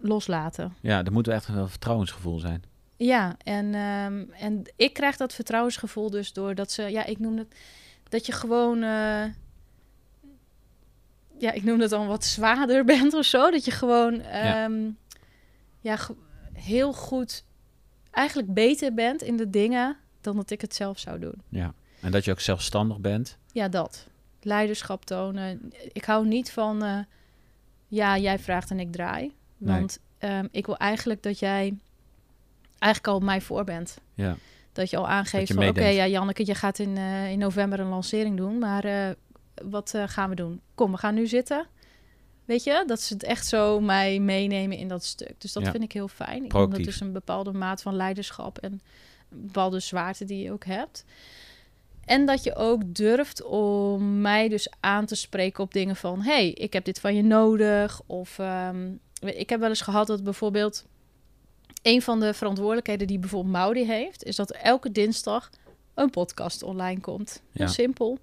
loslaten. 0.00 0.74
ja, 0.80 1.04
er 1.04 1.12
moet 1.12 1.28
echt 1.28 1.48
een 1.48 1.68
vertrouwensgevoel 1.68 2.38
zijn. 2.38 2.62
Ja, 3.00 3.36
en, 3.44 3.74
ehm, 3.74 4.24
en 4.40 4.62
ik 4.76 4.92
krijg 4.92 5.16
dat 5.16 5.34
vertrouwensgevoel 5.34 6.10
dus 6.10 6.32
doordat 6.32 6.72
ze, 6.72 6.82
ja, 6.82 7.04
ik 7.04 7.18
noem 7.18 7.38
het, 7.38 7.54
dat 8.08 8.26
je 8.26 8.32
gewoon, 8.32 8.82
eh, 8.82 9.24
ja, 11.38 11.52
ik 11.52 11.64
noem 11.64 11.78
dat 11.78 11.90
dan 11.90 12.06
wat 12.06 12.24
zwaarder 12.24 12.84
bent 12.94 13.14
of 13.14 13.24
zo. 13.24 13.50
Dat 13.50 13.64
je 13.64 13.70
gewoon, 13.70 14.14
Ja. 14.14 14.64
ehm, 14.64 14.90
ja, 15.80 15.98
heel 16.52 16.92
goed, 16.92 17.44
eigenlijk 18.10 18.54
beter 18.54 18.94
bent 18.94 19.22
in 19.22 19.36
de 19.36 19.50
dingen 19.50 19.96
dan 20.20 20.36
dat 20.36 20.50
ik 20.50 20.60
het 20.60 20.74
zelf 20.74 20.98
zou 20.98 21.18
doen. 21.18 21.42
Ja. 21.48 21.74
En 22.00 22.10
dat 22.10 22.24
je 22.24 22.30
ook 22.30 22.40
zelfstandig 22.40 22.98
bent. 22.98 23.36
Ja, 23.52 23.68
dat. 23.68 24.06
Leiderschap 24.42 25.04
tonen. 25.04 25.72
Ik 25.92 26.04
hou 26.04 26.26
niet 26.26 26.50
van, 26.50 26.82
eh, 26.84 26.98
ja, 27.88 28.18
jij 28.18 28.38
vraagt 28.38 28.70
en 28.70 28.80
ik 28.80 28.92
draai. 28.92 29.32
Nee. 29.56 29.78
Want 29.78 29.98
ehm, 30.18 30.46
ik 30.50 30.66
wil 30.66 30.76
eigenlijk 30.76 31.22
dat 31.22 31.38
jij 31.38 31.74
eigenlijk 32.78 33.12
al 33.12 33.18
op 33.18 33.22
mij 33.26 33.40
voor 33.40 33.64
bent. 33.64 33.98
Ja. 34.14 34.36
Dat 34.72 34.90
je 34.90 34.96
al 34.96 35.08
aangeeft 35.08 35.48
je 35.48 35.54
van, 35.54 35.68
oké, 35.68 35.86
ja, 35.86 36.06
Janneke, 36.06 36.46
je 36.46 36.54
gaat 36.54 36.78
in, 36.78 36.96
eh, 36.96 37.30
in 37.30 37.38
november 37.38 37.80
een 37.80 37.88
lancering 37.88 38.36
doen. 38.36 38.58
Maar 38.58 38.84
eh, 38.84 39.08
wat 39.64 39.94
eh, 39.94 40.02
gaan 40.06 40.28
we 40.28 40.34
doen? 40.36 40.60
Kom, 40.74 40.90
we 40.92 40.98
gaan 40.98 41.14
nu 41.14 41.26
zitten. 41.26 41.66
Weet 42.44 42.64
je, 42.64 42.84
dat 42.86 43.00
ze 43.00 43.14
het 43.14 43.22
echt 43.22 43.46
zo 43.46 43.80
mij 43.80 44.18
meenemen 44.20 44.76
in 44.76 44.88
dat 44.88 45.04
stuk. 45.04 45.34
Dus 45.38 45.52
dat 45.52 45.62
Ja. 45.62 45.70
vind 45.70 45.82
ik 45.82 45.92
heel 45.92 46.08
fijn. 46.08 46.44
Ik 46.44 46.52
vind 46.52 46.70
dat 46.70 46.84
dus 46.84 47.00
een 47.00 47.12
bepaalde 47.12 47.52
maat 47.52 47.82
van 47.82 47.94
leiderschap 47.96 48.58
en 48.58 48.72
een 49.30 49.46
bepaalde 49.46 49.80
zwaarte 49.80 50.24
die 50.24 50.42
je 50.42 50.52
ook 50.52 50.64
hebt. 50.64 51.04
En 52.04 52.26
dat 52.26 52.44
je 52.44 52.54
ook 52.54 52.94
durft 52.94 53.42
om 53.44 54.20
mij 54.20 54.48
dus 54.48 54.70
aan 54.80 55.06
te 55.06 55.14
spreken 55.14 55.64
op 55.64 55.72
dingen 55.72 55.96
van... 55.96 56.20
hey, 56.22 56.50
ik 56.50 56.72
heb 56.72 56.84
dit 56.84 57.00
van 57.00 57.14
je 57.14 57.22
nodig. 57.22 58.00
Of 58.06 58.38
ehm, 58.38 58.90
ik 59.20 59.50
heb 59.50 59.60
wel 59.60 59.68
eens 59.68 59.80
gehad 59.80 60.06
dat 60.06 60.24
bijvoorbeeld... 60.24 60.86
een 61.82 62.02
van 62.02 62.20
de 62.20 62.34
verantwoordelijkheden 62.34 63.06
die 63.06 63.18
bijvoorbeeld 63.18 63.52
Maudi 63.52 63.84
heeft... 63.84 64.24
is 64.24 64.36
dat 64.36 64.50
elke 64.50 64.92
dinsdag 64.92 65.50
een 65.94 66.10
podcast 66.10 66.62
online 66.62 67.00
komt. 67.00 67.42
Ja. 67.52 67.66
simpel. 67.66 68.18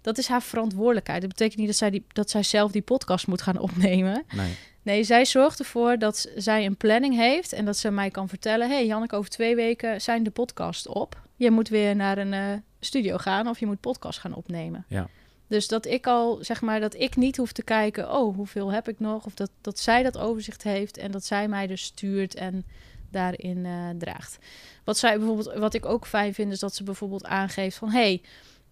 Dat 0.00 0.18
is 0.18 0.28
haar 0.28 0.42
verantwoordelijkheid. 0.42 1.20
Dat 1.20 1.30
betekent 1.30 1.58
niet 1.58 1.66
dat 1.66 1.76
zij, 1.76 1.90
die, 1.90 2.04
dat 2.12 2.30
zij 2.30 2.42
zelf 2.42 2.72
die 2.72 2.82
podcast 2.82 3.26
moet 3.26 3.42
gaan 3.42 3.58
opnemen. 3.58 4.24
Nee. 4.34 4.56
Nee, 4.82 5.04
zij 5.04 5.24
zorgt 5.24 5.58
ervoor 5.58 5.98
dat 5.98 6.30
zij 6.36 6.66
een 6.66 6.76
planning 6.76 7.16
heeft 7.16 7.52
en 7.52 7.64
dat 7.64 7.76
ze 7.76 7.90
mij 7.90 8.10
kan 8.10 8.28
vertellen: 8.28 8.68
hey, 8.68 8.86
Janneke, 8.86 9.16
over 9.16 9.30
twee 9.30 9.56
weken 9.56 10.00
zijn 10.00 10.22
de 10.22 10.30
podcast 10.30 10.88
op. 10.88 11.20
Je 11.36 11.50
moet 11.50 11.68
weer 11.68 11.96
naar 11.96 12.18
een 12.18 12.32
eh, 12.32 12.52
studio 12.80 13.16
gaan 13.16 13.48
of 13.48 13.60
je 13.60 13.66
moet 13.66 13.80
podcast 13.80 14.18
gaan 14.18 14.34
opnemen. 14.34 14.84
Ja. 14.88 15.08
Dus 15.46 15.68
dat 15.68 15.86
ik 15.86 16.06
al, 16.06 16.38
zeg 16.40 16.60
maar, 16.60 16.80
dat 16.80 16.94
ik 16.94 17.16
niet 17.16 17.36
hoef 17.36 17.52
te 17.52 17.62
kijken, 17.62 18.12
oh, 18.16 18.36
hoeveel 18.36 18.72
heb 18.72 18.88
ik 18.88 19.00
nog? 19.00 19.26
Of 19.26 19.34
dat, 19.34 19.50
dat 19.60 19.78
zij 19.78 20.02
dat 20.02 20.18
overzicht 20.18 20.62
heeft 20.62 20.96
en 20.96 21.10
dat 21.10 21.24
zij 21.24 21.48
mij 21.48 21.66
dus 21.66 21.82
stuurt 21.82 22.34
en 22.34 22.64
daarin 23.12 23.66
eh, 23.66 23.88
draagt. 23.98 24.38
Wat 24.84 24.98
zij 24.98 25.18
bijvoorbeeld, 25.18 25.52
wat 25.54 25.74
ik 25.74 25.84
ook 25.86 26.06
fijn 26.06 26.34
vind, 26.34 26.52
is 26.52 26.58
dat 26.58 26.74
ze 26.74 26.82
bijvoorbeeld 26.82 27.24
aangeeft 27.24 27.76
van, 27.76 27.90
hey, 27.90 28.22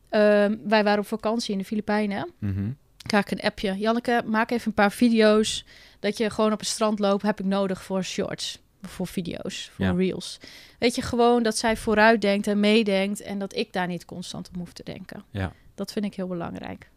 ehm, 0.08 0.56
wij 0.64 0.84
waren 0.84 0.98
op 1.00 1.06
vakantie 1.06 1.52
in 1.52 1.58
de 1.58 1.64
Filipijnen 1.64 2.32
krijg 3.08 3.24
ik 3.24 3.30
een 3.30 3.44
appje. 3.46 3.78
Janneke, 3.78 4.22
maak 4.26 4.50
even 4.50 4.66
een 4.66 4.74
paar 4.74 4.92
video's. 4.92 5.64
Dat 6.00 6.16
je 6.16 6.30
gewoon 6.30 6.52
op 6.52 6.58
het 6.58 6.68
strand 6.68 6.98
loopt, 6.98 7.22
heb 7.22 7.40
ik 7.40 7.46
nodig 7.46 7.82
voor 7.82 8.02
shorts. 8.04 8.58
Voor 8.82 9.06
video's, 9.06 9.70
voor 9.74 9.84
Ja. 9.84 9.92
reels. 9.92 10.38
Weet 10.78 10.94
je, 10.94 11.02
gewoon 11.02 11.42
dat 11.42 11.56
zij 11.56 11.76
vooruit 11.76 12.20
denkt 12.20 12.46
en 12.46 12.60
meedenkt... 12.60 13.20
en 13.20 13.38
dat 13.38 13.54
ik 13.56 13.72
daar 13.72 13.86
niet 13.86 14.04
constant 14.04 14.50
om 14.52 14.58
hoef 14.58 14.72
te 14.72 14.82
denken. 14.84 15.24
Ja. 15.30 15.52
Dat 15.74 15.92
vind 15.92 16.04
ik 16.04 16.14
heel 16.14 16.26
belangrijk. 16.26 16.90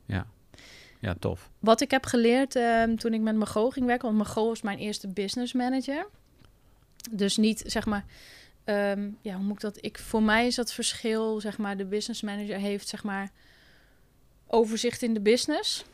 Ja, 0.99 1.15
tof. 1.19 1.49
Wat 1.59 1.81
ik 1.81 1.91
heb 1.91 2.05
geleerd 2.05 2.55
ehm, 2.55 2.95
toen 2.95 3.13
ik 3.13 3.21
met 3.21 3.35
Mago 3.35 3.69
ging 3.69 3.85
werken... 3.85 4.05
want 4.07 4.17
Mago 4.17 4.47
was 4.47 4.61
mijn 4.61 4.77
eerste 4.77 5.07
business 5.07 5.53
manager. 5.53 6.07
Dus 7.11 7.37
niet, 7.37 7.63
zeg 7.65 7.85
maar... 7.85 8.05
ehm, 8.63 9.09
ja, 9.21 9.35
hoe 9.35 9.43
moet 9.43 9.55
ik 9.55 9.61
dat... 9.61 9.77
Ik, 9.81 9.97
voor 9.97 10.23
mij 10.23 10.47
is 10.47 10.55
dat 10.55 10.73
verschil, 10.73 11.39
zeg 11.39 11.57
maar... 11.57 11.77
de 11.77 11.85
business 11.85 12.21
manager 12.21 12.57
heeft, 12.57 12.87
zeg 12.87 13.03
maar... 13.03 13.31
overzicht 14.47 15.01
in 15.01 15.13
de 15.13 15.21
business. 15.21 15.85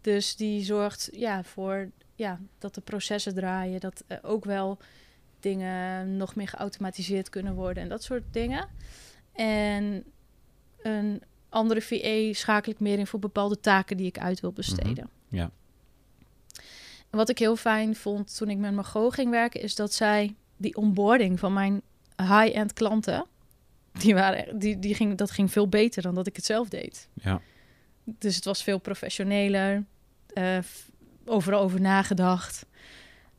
Dus 0.00 0.36
die 0.36 0.64
zorgt 0.64 1.08
ja, 1.12 1.44
voor 1.44 1.90
ja, 2.14 2.40
dat 2.58 2.74
de 2.74 2.80
processen 2.80 3.34
draaien... 3.34 3.80
dat 3.80 4.04
eh, 4.06 4.18
ook 4.22 4.44
wel 4.44 4.78
dingen 5.40 6.16
nog 6.16 6.34
meer 6.34 6.48
geautomatiseerd 6.48 7.28
kunnen 7.28 7.54
worden... 7.54 7.82
en 7.82 7.88
dat 7.88 8.02
soort 8.02 8.24
dingen. 8.30 8.68
En 9.32 10.04
een 10.82 11.22
andere 11.48 11.82
VA 11.82 12.32
schakel 12.32 12.72
ik 12.72 12.80
meer 12.80 12.98
in 12.98 13.06
voor 13.06 13.18
bepaalde 13.18 13.60
taken 13.60 13.96
die 13.96 14.06
ik 14.06 14.18
uit 14.18 14.40
wil 14.40 14.52
besteden. 14.52 15.10
Ja. 15.28 15.50
Wat 17.10 17.28
ik 17.28 17.38
heel 17.38 17.56
fijn 17.56 17.96
vond 17.96 18.36
toen 18.36 18.50
ik 18.50 18.58
met 18.58 18.74
Margot 18.74 19.14
ging 19.14 19.30
werken, 19.30 19.60
is 19.60 19.74
dat 19.74 19.92
zij 19.92 20.34
die 20.56 20.76
onboarding 20.76 21.38
van 21.38 21.52
mijn 21.52 21.82
high-end 22.16 22.72
klanten, 22.72 23.26
die 23.92 24.14
waren, 24.14 24.58
die, 24.58 24.78
die 24.78 24.94
ging, 24.94 25.16
dat 25.16 25.30
ging 25.30 25.52
veel 25.52 25.68
beter 25.68 26.02
dan 26.02 26.14
dat 26.14 26.26
ik 26.26 26.36
het 26.36 26.44
zelf 26.44 26.68
deed. 26.68 27.08
Ja. 27.12 27.40
Dus 28.04 28.36
het 28.36 28.44
was 28.44 28.62
veel 28.62 28.78
professioneler, 28.78 29.84
eh, 30.34 30.58
overal 31.24 31.60
over 31.60 31.80
nagedacht. 31.80 32.66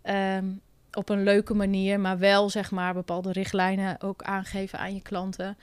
Ehm, 0.01 0.45
op 0.93 1.09
een 1.09 1.23
leuke 1.23 1.53
manier, 1.53 1.99
maar 1.99 2.17
wel 2.17 2.49
zeg 2.49 2.71
maar 2.71 2.93
bepaalde 2.93 3.31
richtlijnen 3.31 4.01
ook 4.01 4.21
aangeven 4.21 4.79
aan 4.79 4.93
je 4.93 5.01
klanten. 5.01 5.57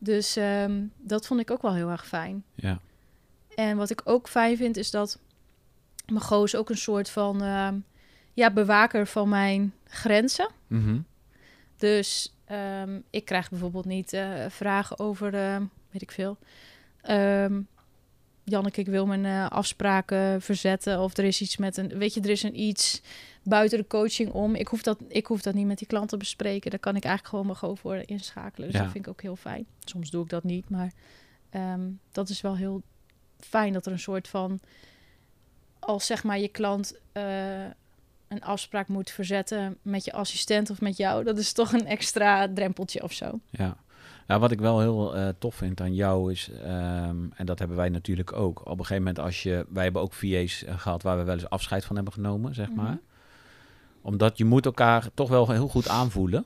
Dus 0.00 0.36
ehm, 0.36 0.82
dat 0.96 1.26
vond 1.26 1.40
ik 1.40 1.50
ook 1.50 1.62
wel 1.62 1.74
heel 1.74 1.90
erg 1.90 2.06
fijn. 2.06 2.44
Ja. 2.54 2.80
En 3.54 3.76
wat 3.76 3.90
ik 3.90 4.00
ook 4.04 4.28
fijn 4.28 4.56
vind, 4.56 4.76
is 4.76 4.90
dat 4.90 5.18
Mago 6.12 6.44
is 6.44 6.56
ook 6.56 6.70
een 6.70 6.76
soort 6.76 7.10
van 7.10 7.42
ehm, 7.42 7.74
ja, 8.34 8.50
bewaker 8.52 9.06
van 9.06 9.28
mijn 9.28 9.74
grenzen. 9.86 10.50
Mhm. 10.66 10.98
Dus 11.76 12.34
ehm, 12.44 13.00
ik 13.10 13.24
krijg 13.24 13.50
bijvoorbeeld 13.50 13.84
niet 13.84 14.12
eh, 14.12 14.44
vragen 14.48 14.98
over, 14.98 15.34
ehm, 15.34 15.62
weet 15.90 16.02
ik 16.02 16.10
veel. 16.10 16.36
Ehm 17.02 17.60
Janneke, 18.44 18.80
ik 18.80 18.86
wil 18.86 19.06
mijn 19.06 19.24
eh, 19.24 19.46
afspraken 19.48 20.42
verzetten. 20.42 21.00
Of 21.00 21.16
er 21.16 21.24
is 21.24 21.40
iets 21.40 21.56
met 21.56 21.76
een, 21.76 21.88
weet 21.98 22.14
je, 22.14 22.20
er 22.20 22.28
is 22.30 22.42
een 22.42 22.60
iets 22.60 23.02
buiten 23.42 23.78
de 23.78 23.86
coaching 23.86 24.30
om. 24.30 24.54
Ik 24.54 24.68
hoef 24.68 24.82
dat, 24.82 24.98
ik 25.08 25.26
hoef 25.26 25.42
dat 25.42 25.54
niet 25.54 25.66
met 25.66 25.78
die 25.78 25.86
klant 25.86 26.08
te 26.08 26.16
bespreken. 26.16 26.70
Daar 26.70 26.80
kan 26.80 26.96
ik 26.96 27.04
eigenlijk 27.04 27.34
gewoon 27.36 27.56
gewoon 27.56 27.76
voor 27.76 28.02
inschakelen. 28.06 28.66
Dus 28.68 28.76
Ja. 28.76 28.82
dat 28.82 28.92
vind 28.92 29.04
ik 29.06 29.10
ook 29.12 29.22
heel 29.22 29.36
fijn. 29.36 29.66
Soms 29.84 30.10
doe 30.10 30.22
ik 30.24 30.30
dat 30.30 30.44
niet, 30.44 30.68
maar 30.70 30.92
dat 32.12 32.28
is 32.28 32.40
wel 32.40 32.56
heel 32.56 32.82
fijn 33.38 33.72
dat 33.72 33.86
er 33.86 33.92
een 33.92 33.98
soort 33.98 34.28
van, 34.28 34.60
als 35.80 36.06
zeg 36.06 36.24
maar 36.24 36.38
je 36.38 36.48
klant 36.48 36.98
eh, 37.12 37.64
een 38.28 38.42
afspraak 38.42 38.88
moet 38.88 39.10
verzetten 39.10 39.76
met 39.82 40.04
je 40.04 40.12
assistent 40.12 40.70
of 40.70 40.80
met 40.80 40.96
jou, 40.96 41.24
dat 41.24 41.38
is 41.38 41.52
toch 41.52 41.72
een 41.72 41.86
extra 41.86 42.48
drempeltje 42.54 43.02
of 43.02 43.12
zo. 43.12 43.38
Ja. 43.50 43.76
Nou, 44.26 44.40
wat 44.40 44.50
ik 44.50 44.60
wel 44.60 44.80
heel 44.80 45.16
eh, 45.16 45.28
tof 45.38 45.54
vind 45.54 45.80
aan 45.80 45.94
jou 45.94 46.32
is, 46.32 46.50
ehm, 46.62 47.16
en 47.34 47.46
dat 47.46 47.58
hebben 47.58 47.76
wij 47.76 47.88
natuurlijk 47.88 48.32
ook. 48.32 48.60
Op 48.60 48.78
een 48.78 48.86
gegeven 48.86 48.96
moment 48.96 49.18
als 49.18 49.42
je, 49.42 49.66
wij 49.68 49.84
hebben 49.84 50.02
ook 50.02 50.12
VA's 50.12 50.64
eh, 50.64 50.78
gehad 50.78 51.02
waar 51.02 51.18
we 51.18 51.24
wel 51.24 51.34
eens 51.34 51.50
afscheid 51.50 51.84
van 51.84 51.96
hebben 51.96 52.12
genomen, 52.12 52.54
zeg 52.54 52.72
maar. 52.72 52.84
Mhm. 52.84 52.96
Omdat 54.02 54.38
je 54.38 54.44
moet 54.44 54.64
elkaar 54.64 55.08
toch 55.14 55.28
wel 55.28 55.50
heel 55.50 55.68
goed 55.68 55.88
aanvoelen. 55.88 56.44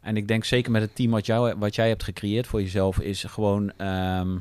En 0.00 0.16
ik 0.16 0.28
denk 0.28 0.44
zeker 0.44 0.72
met 0.72 0.82
het 0.82 0.94
team 0.94 1.10
wat, 1.10 1.26
jou, 1.26 1.54
wat 1.58 1.74
jij 1.74 1.88
hebt 1.88 2.02
gecreëerd 2.02 2.46
voor 2.46 2.60
jezelf, 2.60 3.00
is 3.00 3.24
gewoon 3.24 3.72
ehm, 3.76 4.38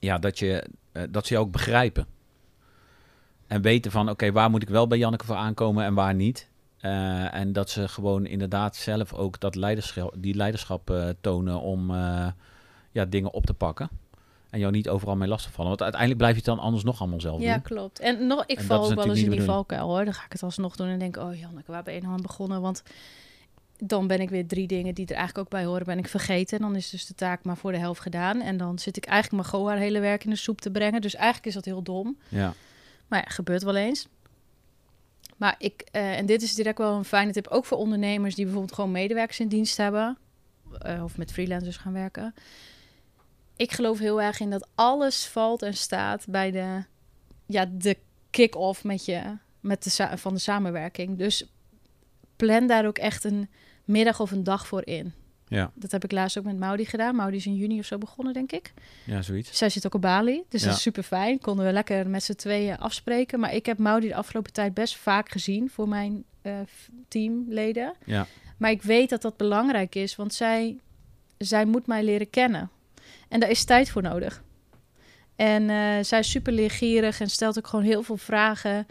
ja, 0.00 0.18
dat, 0.18 0.38
je, 0.38 0.66
dat 1.10 1.26
ze 1.26 1.32
jou 1.32 1.46
ook 1.46 1.52
begrijpen. 1.52 2.06
En 3.46 3.62
weten 3.62 3.90
van, 3.90 4.10
oké, 4.10 4.32
waar 4.32 4.50
moet 4.50 4.62
ik 4.62 4.68
wel 4.68 4.86
bij 4.86 4.98
Janneke 4.98 5.26
voor 5.26 5.36
aankomen 5.36 5.84
en 5.84 5.94
waar 5.94 6.14
niet. 6.14 6.48
Eh, 6.76 7.34
en 7.34 7.52
dat 7.52 7.70
ze 7.70 7.88
gewoon 7.88 8.26
inderdaad 8.26 8.76
zelf 8.76 9.12
ook 9.12 9.40
dat 9.40 9.54
leiderschap, 9.54 10.14
die 10.18 10.34
leiderschap 10.34 10.90
eh, 10.90 11.08
tonen 11.20 11.60
om 11.60 11.90
eh, 11.90 12.26
ja, 12.90 13.04
dingen 13.04 13.32
op 13.32 13.46
te 13.46 13.54
pakken. 13.54 13.88
En 14.50 14.58
jou 14.58 14.72
niet 14.72 14.88
overal 14.88 15.16
mee 15.16 15.28
lastig 15.28 15.52
vallen. 15.52 15.68
Want 15.68 15.82
uiteindelijk 15.82 16.20
blijf 16.20 16.36
je 16.36 16.42
het 16.44 16.56
dan 16.56 16.64
anders 16.64 16.84
nog 16.84 17.00
allemaal 17.00 17.20
zelf 17.20 17.40
Ja, 17.40 17.52
doen. 17.52 17.62
klopt. 17.62 18.00
En 18.00 18.26
nog, 18.26 18.44
ik 18.46 18.58
En 18.58 18.64
val 18.64 18.84
ook 18.84 18.94
wel 18.94 19.04
eens 19.04 19.18
in 19.18 19.28
niet 19.28 19.38
die 19.38 19.46
valkuil 19.46 19.88
hoor. 19.88 20.04
Dan 20.04 20.14
ga 20.14 20.24
ik 20.24 20.32
het 20.32 20.42
alsnog 20.42 20.76
doen 20.76 20.88
en 20.88 20.98
denk, 20.98 21.16
oh 21.16 21.38
Janneke, 21.38 21.72
waar 21.72 21.82
ben 21.82 21.94
je 21.94 22.00
nou 22.00 22.12
aan 22.12 22.22
begonnen? 22.22 22.60
Want 22.60 22.82
dan 23.78 24.06
ben 24.06 24.20
ik 24.20 24.30
weer 24.30 24.46
drie 24.46 24.66
dingen 24.66 24.94
die 24.94 25.06
er 25.06 25.14
eigenlijk 25.14 25.46
ook 25.46 25.60
bij 25.60 25.64
horen, 25.64 25.86
ben 25.86 25.98
ik 25.98 26.08
vergeten. 26.08 26.58
En 26.58 26.64
dan 26.64 26.76
is 26.76 26.90
dus 26.90 27.06
de 27.06 27.14
taak 27.14 27.44
maar 27.44 27.56
voor 27.56 27.72
de 27.72 27.78
helft 27.78 28.00
gedaan. 28.00 28.40
En 28.40 28.56
dan 28.56 28.78
zit 28.78 28.96
ik 28.96 29.04
eigenlijk 29.04 29.42
mijn 29.42 29.54
goa 29.54 29.70
haar 29.70 29.78
hele 29.80 30.00
werk 30.00 30.24
in 30.24 30.30
de 30.30 30.36
soep 30.36 30.60
te 30.60 30.70
brengen. 30.70 31.00
Dus 31.00 31.14
eigenlijk 31.14 31.46
is 31.46 31.54
dat 31.54 31.64
heel 31.64 31.82
dom. 31.82 32.16
Ja, 32.28 32.54
Maar 33.06 33.18
ja, 33.18 33.28
gebeurt 33.28 33.62
wel 33.62 33.76
eens. 33.76 34.08
Maar 35.36 35.54
ik, 35.58 35.84
eh, 35.92 36.18
en 36.18 36.26
dit 36.26 36.42
is 36.42 36.54
direct 36.54 36.78
wel 36.78 36.94
een 36.94 37.04
fijne 37.04 37.32
tip, 37.32 37.46
ook 37.46 37.64
voor 37.64 37.78
ondernemers 37.78 38.34
die 38.34 38.44
bijvoorbeeld 38.44 38.74
gewoon 38.74 38.90
medewerkers 38.90 39.40
in 39.40 39.48
dienst 39.48 39.76
hebben. 39.76 40.18
eh, 40.78 41.04
of 41.04 41.16
met 41.16 41.32
freelancers 41.32 41.76
gaan 41.76 41.92
werken. 41.92 42.34
Ik 43.56 43.72
geloof 43.72 43.98
heel 43.98 44.22
erg 44.22 44.40
in 44.40 44.50
dat 44.50 44.68
alles 44.74 45.26
valt 45.26 45.62
en 45.62 45.74
staat 45.74 46.26
bij 46.28 46.50
de, 46.50 46.84
ja, 47.46 47.66
de 47.72 47.96
kick-off 48.30 48.84
met 48.84 49.04
je, 49.04 49.36
met 49.60 49.82
de, 49.82 50.08
van 50.18 50.34
de 50.34 50.40
samenwerking. 50.40 51.18
Dus 51.18 51.50
plan 52.36 52.66
daar 52.66 52.86
ook 52.86 52.98
echt 52.98 53.24
een 53.24 53.48
middag 53.84 54.20
of 54.20 54.30
een 54.30 54.44
dag 54.44 54.66
voor 54.66 54.86
in. 54.86 55.14
Ja, 55.48 55.70
Dat 55.74 55.90
heb 55.90 56.04
ik 56.04 56.12
laatst 56.12 56.38
ook 56.38 56.44
met 56.44 56.58
Maudi 56.58 56.84
gedaan. 56.84 57.16
Maudi 57.16 57.36
is 57.36 57.46
in 57.46 57.54
juni 57.56 57.78
of 57.78 57.84
zo 57.86 57.98
begonnen, 57.98 58.34
denk 58.34 58.52
ik. 58.52 58.72
ja, 59.04 59.22
zoiets. 59.22 59.56
Zij 59.58 59.68
zit 59.68 59.86
ook 59.86 59.94
op 59.94 60.00
Bali, 60.00 60.42
dus 60.48 60.60
Ja. 60.60 60.66
dat 60.66 60.76
is 60.76 60.82
super 60.82 61.02
fijn. 61.02 61.38
Konden 61.40 61.66
we 61.66 61.72
lekker 61.72 62.08
met 62.08 62.22
z'n 62.22 62.32
tweeën 62.34 62.78
afspreken. 62.78 63.40
Maar 63.40 63.54
ik 63.54 63.66
heb 63.66 63.78
Maudi 63.78 64.08
de 64.08 64.14
afgelopen 64.14 64.52
tijd 64.52 64.74
best 64.74 64.96
vaak 64.96 65.28
gezien 65.30 65.70
voor 65.70 65.88
mijn 65.88 66.24
eh, 66.42 66.52
teamleden. 67.08 67.94
Ja, 68.04 68.26
Maar 68.56 68.70
ik 68.70 68.82
weet 68.82 69.08
dat 69.10 69.22
dat 69.22 69.36
belangrijk 69.36 69.94
is, 69.94 70.16
want 70.16 70.34
zij, 70.34 70.78
zij 71.38 71.64
moet 71.64 71.86
mij 71.86 72.04
leren 72.04 72.30
kennen. 72.30 72.70
En 73.28 73.40
daar 73.40 73.50
is 73.50 73.64
tijd 73.64 73.90
voor 73.90 74.02
nodig. 74.02 74.42
En 75.36 75.70
eh, 75.70 76.04
zij 76.04 76.18
is 76.18 76.30
super 76.30 76.52
leergierig 76.52 77.20
en 77.20 77.30
stelt 77.30 77.58
ook 77.58 77.66
gewoon 77.66 77.84
heel 77.84 78.02
veel 78.02 78.16
vragen. 78.16 78.86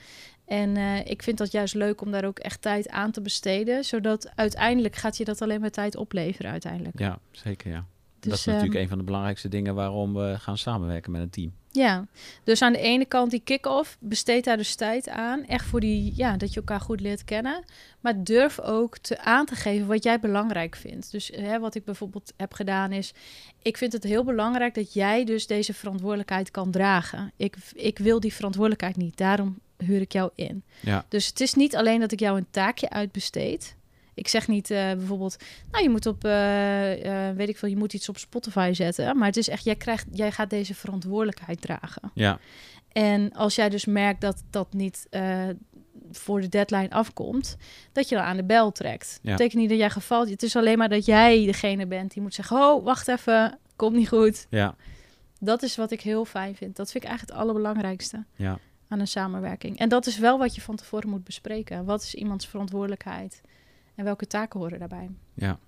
En 0.46 0.78
eh, 0.78 1.06
ik 1.06 1.24
vind 1.24 1.38
dat 1.38 1.52
juist 1.52 1.74
leuk 1.74 2.02
om 2.02 2.12
daar 2.12 2.26
ook 2.26 2.40
echt 2.40 2.62
tijd 2.62 2.90
aan 2.90 3.12
te 3.12 3.22
besteden. 3.22 3.84
Zodat 3.84 4.32
uiteindelijk 4.36 4.96
gaat 4.96 5.18
je 5.18 5.26
dat 5.26 5.42
alleen 5.42 5.62
maar 5.62 5.72
tijd 5.72 5.96
opleveren 5.96 6.52
uiteindelijk. 6.52 7.00
ja, 7.00 7.20
zeker 7.32 7.72
ja. 7.72 7.86
dat 8.20 8.34
is 8.34 8.48
ehm, 8.48 8.56
natuurlijk 8.56 8.82
een 8.82 8.90
van 8.90 8.98
de 8.98 9.04
belangrijkste 9.04 9.50
dingen 9.50 9.76
waarom 9.76 10.14
we 10.14 10.36
gaan 10.40 10.58
samenwerken 10.58 11.12
met 11.12 11.22
een 11.22 11.30
team. 11.30 11.54
Ja, 11.76 12.08
dus 12.44 12.62
aan 12.62 12.74
de 12.74 12.80
ene 12.80 13.06
kant 13.06 13.32
die 13.32 13.40
kick-off, 13.40 13.98
besteed 14.00 14.44
daar 14.44 14.58
dus 14.58 14.76
tijd 14.76 15.10
aan. 15.10 15.46
Echt 15.46 15.66
voor 15.66 15.80
die, 15.80 16.14
ja, 16.16 16.38
dat 16.38 16.50
je 16.54 16.60
elkaar 16.60 16.80
goed 16.80 17.00
leert 17.02 17.24
kennen. 17.24 17.64
Maar 18.00 18.24
durf 18.24 18.60
ook 18.60 18.98
te 18.98 19.20
aan 19.20 19.46
te 19.46 19.56
geven 19.56 19.88
wat 19.88 20.04
jij 20.04 20.20
belangrijk 20.20 20.76
vindt. 20.76 21.12
Dus 21.12 21.28
hè, 21.28 21.60
wat 21.60 21.76
ik 21.76 21.86
bijvoorbeeld 21.86 22.34
heb 22.38 22.54
gedaan 22.54 22.92
is, 22.92 23.14
ik 23.62 23.78
vind 23.78 23.94
het 23.94 24.04
heel 24.04 24.24
belangrijk 24.24 24.74
dat 24.74 24.94
jij 24.94 25.26
dus 25.26 25.48
deze 25.48 25.74
verantwoordelijkheid 25.74 26.52
kan 26.52 26.72
dragen. 26.72 27.32
Ik, 27.36 27.56
ik 27.74 28.00
wil 28.00 28.20
die 28.20 28.34
verantwoordelijkheid 28.34 28.98
niet, 28.98 29.18
daarom 29.18 29.60
huur 29.78 30.02
ik 30.02 30.12
jou 30.12 30.30
in. 30.36 30.64
Ja, 30.80 31.06
Dus 31.10 31.28
het 31.28 31.40
is 31.40 31.54
niet 31.54 31.76
alleen 31.76 32.00
dat 32.00 32.12
ik 32.12 32.20
jou 32.20 32.38
een 32.38 32.48
taakje 32.52 32.90
uitbesteed. 32.90 33.76
Ik 34.14 34.28
zeg 34.28 34.48
niet 34.48 34.72
eh, 34.72 34.78
bijvoorbeeld, 34.78 35.38
nou 35.72 35.84
je 35.84 35.90
moet 35.90 36.06
op, 36.06 36.24
eh, 36.24 37.30
eh, 37.30 37.36
weet 37.36 37.50
ik 37.50 37.58
veel, 37.58 37.70
je 37.70 37.78
moet 37.78 37.94
iets 37.94 38.10
op 38.10 38.18
Spotify 38.18 38.72
zetten. 38.74 39.18
Maar 39.18 39.28
het 39.28 39.38
is 39.38 39.48
echt, 39.48 39.64
jij, 39.64 39.76
krijgt, 39.76 40.06
jij 40.12 40.32
gaat 40.32 40.50
deze 40.50 40.76
verantwoordelijkheid 40.76 41.62
dragen. 41.62 42.12
ja, 42.14 42.40
En 42.92 43.34
als 43.34 43.56
jij 43.56 43.70
dus 43.70 43.86
merkt 43.86 44.22
dat 44.22 44.44
dat 44.50 44.74
niet 44.74 45.08
voor 46.12 46.42
de 46.42 46.50
deadline 46.50 46.90
afkomt, 46.90 47.58
dat 47.92 48.10
je 48.10 48.16
dan 48.16 48.24
aan 48.24 48.38
de 48.38 48.44
bel 48.44 48.72
trekt. 48.72 49.20
Ja. 49.22 49.30
Dat 49.30 49.38
betekent 49.38 49.62
niet 49.62 49.70
dat 49.70 49.80
jij 49.80 49.90
gevalt. 49.90 50.30
Het 50.30 50.44
is 50.44 50.56
alleen 50.56 50.78
maar 50.78 50.90
dat 50.90 51.06
jij 51.06 51.46
degene 51.46 51.86
bent 51.86 52.14
die 52.14 52.22
moet 52.22 52.34
zeggen: 52.34 52.58
Oh, 52.58 52.84
wacht 52.84 53.08
even, 53.08 53.60
komt 53.76 53.96
niet 53.96 54.08
goed. 54.08 54.48
ja, 54.50 54.76
Dat 55.40 55.64
is 55.64 55.76
wat 55.76 55.92
ik 55.92 56.02
heel 56.02 56.26
fijn 56.26 56.56
vind. 56.56 56.76
Dat 56.76 56.92
vind 56.92 57.04
ik 57.04 57.10
eigenlijk 57.10 57.40
het 57.40 57.48
allerbelangrijkste 57.48 58.26
ja. 58.36 58.60
Aan 58.96 59.02
een 59.02 59.08
samenwerking. 59.08 59.78
En 59.80 59.90
dat 59.90 60.06
is 60.06 60.18
wel 60.18 60.38
wat 60.38 60.56
je 60.56 60.62
van 60.62 60.76
tevoren 60.76 61.10
moet 61.10 61.24
bespreken. 61.24 61.86
Wat 61.86 62.02
is 62.02 62.16
iemands 62.16 62.48
verantwoordelijkheid 62.48 63.42
en 63.96 64.04
welke 64.04 64.28
taken 64.28 64.60
horen 64.60 64.80
daarbij? 64.80 65.10
ja. 65.34 65.60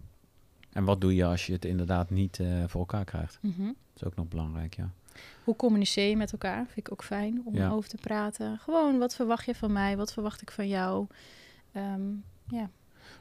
En 0.72 0.84
wat 0.84 1.02
doe 1.02 1.16
je 1.16 1.26
als 1.26 1.46
je 1.46 1.54
het 1.54 1.66
inderdaad 1.66 2.10
niet 2.10 2.40
eh, 2.40 2.48
voor 2.68 2.80
elkaar 2.80 3.06
krijgt? 3.06 3.40
Mhm. 3.42 3.64
Dat 3.66 3.76
is 3.96 4.04
ook 4.04 4.16
nog 4.16 4.28
belangrijk, 4.28 4.76
ja. 4.76 4.92
Hoe 5.44 5.56
communiceer 5.56 6.10
je 6.10 6.18
met 6.18 6.32
elkaar? 6.32 6.66
Vind 6.66 6.78
ik 6.78 6.92
ook 6.92 7.04
fijn 7.04 7.42
om 7.46 7.56
Ja. 7.56 7.70
over 7.70 7.90
te 7.90 7.98
praten. 7.98 8.58
Gewoon, 8.58 8.98
wat 8.98 9.16
verwacht 9.16 9.46
je 9.46 9.56
van 9.56 9.72
mij? 9.72 9.98
Wat 9.98 10.14
verwacht 10.14 10.42
ik 10.42 10.52
van 10.52 10.68
jou? 10.68 11.08
Ehm, 11.72 12.02
ja. 12.50 12.70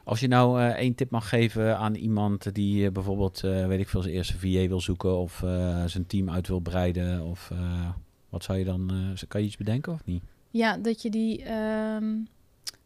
Als 0.03 0.19
je 0.19 0.27
nou 0.27 0.61
eh, 0.61 0.67
één 0.69 0.95
tip 0.95 1.09
mag 1.11 1.29
geven 1.29 1.77
aan 1.77 1.95
iemand 1.95 2.53
die 2.55 2.85
eh, 2.85 2.91
bijvoorbeeld, 2.91 3.39
weet 3.41 3.79
ik 3.79 3.87
veel, 3.89 4.01
zijn 4.01 4.13
eerste 4.15 4.37
VA 4.39 4.67
wil 4.67 4.81
zoeken 4.81 5.17
of 5.17 5.37
zijn 5.85 6.05
team 6.07 6.29
uit 6.29 6.47
wil 6.47 6.59
breiden, 6.59 7.23
of 7.23 7.51
wat 8.29 8.43
zou 8.43 8.57
je 8.57 8.65
dan, 8.65 8.89
eh, 8.89 9.27
kan 9.27 9.41
je 9.41 9.47
iets 9.47 9.57
bedenken 9.57 9.93
of 9.93 10.05
niet? 10.05 10.23
Ja, 10.49 10.77
dat 10.77 11.01
je 11.01 11.09
die. 11.09 11.43
ehm, 11.43 12.15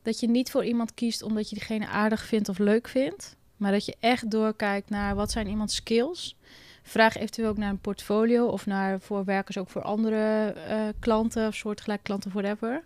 dat 0.02 0.20
je 0.20 0.30
niet 0.30 0.52
voor 0.52 0.66
iemand 0.66 0.94
kiest 0.94 1.22
omdat 1.22 1.50
je 1.50 1.56
diegene 1.56 1.88
aardig 1.88 2.26
vindt 2.26 2.50
of 2.50 2.58
leuk 2.58 2.88
vindt. 2.88 3.36
Maar 3.58 3.72
dat 3.72 3.86
je 3.86 3.96
echt 4.00 4.32
doorkijkt 4.32 4.90
naar 4.90 5.16
wat 5.16 5.32
zijn 5.32 5.48
iemands 5.48 5.76
skills. 5.76 6.36
Vraag 6.84 7.16
eventueel 7.18 7.50
ook 7.50 7.58
naar 7.58 7.70
een 7.70 7.80
portfolio 7.80 8.46
of 8.48 8.66
naar 8.66 9.00
voor 9.00 9.26
werkers 9.26 9.58
ook 9.58 9.70
voor 9.70 9.82
andere 9.82 10.50
eh, 10.52 10.88
klanten 11.00 11.48
of 11.48 11.56
soortgelijke 11.56 12.04
klanten, 12.04 12.32
whatever. 12.32 12.84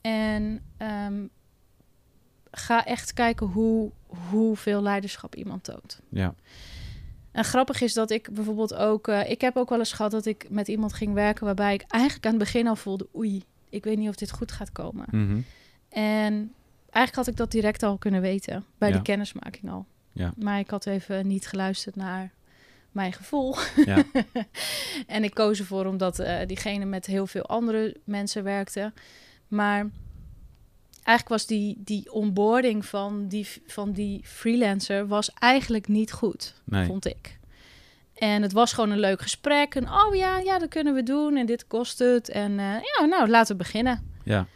En 0.00 0.62
ehm, 0.76 1.26
ga 2.50 2.84
echt 2.84 3.12
kijken 3.12 3.46
hoe, 3.46 3.90
hoeveel 4.30 4.82
leiderschap 4.82 5.34
iemand 5.34 5.64
toont. 5.64 6.00
Ja, 6.08 6.34
En 7.36 7.44
grappig 7.44 7.80
is 7.80 7.94
dat 7.94 8.10
ik 8.10 8.28
bijvoorbeeld 8.32 8.74
ook... 8.74 9.08
eh, 9.08 9.30
ik 9.30 9.40
heb 9.40 9.56
ook 9.56 9.68
wel 9.68 9.78
eens 9.78 9.92
gehad 9.92 10.10
dat 10.10 10.26
ik 10.26 10.46
met 10.50 10.68
iemand 10.68 10.92
ging 10.92 11.14
werken... 11.14 11.44
waarbij 11.44 11.74
ik 11.74 11.84
eigenlijk 11.88 12.24
aan 12.26 12.32
het 12.34 12.42
begin 12.42 12.66
al 12.66 12.76
voelde... 12.76 13.08
oei, 13.16 13.42
ik 13.68 13.84
weet 13.84 13.98
niet 13.98 14.08
of 14.08 14.14
dit 14.14 14.30
goed 14.30 14.52
gaat 14.52 14.72
komen. 14.72 15.06
Mhm. 15.10 15.38
En 15.88 16.52
eigenlijk 16.90 17.14
had 17.14 17.26
ik 17.26 17.36
dat 17.36 17.50
direct 17.50 17.82
al 17.82 17.96
kunnen 17.98 18.20
weten. 18.20 18.64
Bij 18.78 18.88
Ja. 18.88 18.96
de 18.96 19.02
kennismaking 19.02 19.70
al. 19.70 19.86
Ja. 20.12 20.32
Maar 20.36 20.58
ik 20.58 20.70
had 20.70 20.86
even 20.86 21.26
niet 21.26 21.46
geluisterd 21.46 21.96
naar 21.96 22.32
mijn 22.92 23.12
gevoel. 23.12 23.54
ja, 23.84 24.02
en 25.06 25.24
ik 25.24 25.34
koos 25.34 25.58
ervoor 25.58 25.86
omdat 25.86 26.18
eh, 26.18 26.46
diegene 26.46 26.84
met 26.84 27.06
heel 27.06 27.26
veel 27.26 27.46
andere 27.46 27.96
mensen 28.04 28.42
werkte. 28.44 28.92
Maar 29.48 29.86
eigenlijk 31.06 31.28
was 31.28 31.46
die, 31.46 31.76
die 31.78 32.12
onboarding 32.12 32.86
van 32.86 33.28
die, 33.28 33.48
van 33.66 33.92
die 33.92 34.20
freelancer... 34.24 35.06
was 35.06 35.30
eigenlijk 35.32 35.88
niet 35.88 36.12
goed 36.12 36.54
nee, 36.64 36.86
vond 36.86 37.06
ik. 37.06 37.38
En 38.14 38.42
het 38.42 38.52
was 38.52 38.72
gewoon 38.72 38.90
een 38.90 38.98
leuk 38.98 39.22
gesprek. 39.22 39.74
En 39.74 39.90
oh 39.90 40.14
ja, 40.14 40.38
ja, 40.38 40.58
dat 40.58 40.68
kunnen 40.68 40.94
we 40.94 41.02
doen. 41.02 41.36
En 41.36 41.46
dit 41.46 41.66
kost 41.66 41.98
het. 41.98 42.28
En 42.28 42.50
eh, 42.58 42.66
ja, 42.98 43.04
nou, 43.04 43.28
laten 43.28 43.56
we 43.56 43.62
beginnen. 43.62 44.12
ja, 44.24 44.46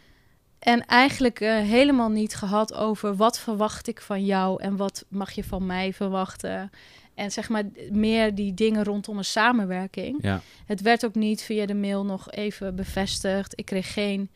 En 0.59 0.85
eigenlijk 0.85 1.39
eh, 1.39 1.55
helemaal 1.55 2.09
niet 2.09 2.35
gehad 2.35 2.73
over 2.73 3.15
wat 3.15 3.39
verwacht 3.39 3.87
ik 3.87 4.01
van 4.01 4.25
jou 4.25 4.63
en 4.63 4.75
wat 4.75 5.05
mag 5.07 5.31
je 5.31 5.43
van 5.43 5.65
mij 5.65 5.93
verwachten. 5.93 6.69
En 7.13 7.31
zeg 7.31 7.49
maar 7.49 7.63
meer 7.91 8.35
die 8.35 8.53
dingen 8.53 8.83
rondom 8.83 9.17
een 9.17 9.25
samenwerking. 9.25 10.17
ja, 10.21 10.41
Het 10.65 10.81
werd 10.81 11.05
ook 11.05 11.15
niet 11.15 11.41
via 11.41 11.65
de 11.65 11.75
mail 11.75 12.05
nog 12.05 12.31
even 12.31 12.75
bevestigd. 12.75 13.59
Ik 13.59 13.65
kreeg 13.65 13.93
geen 13.93 14.29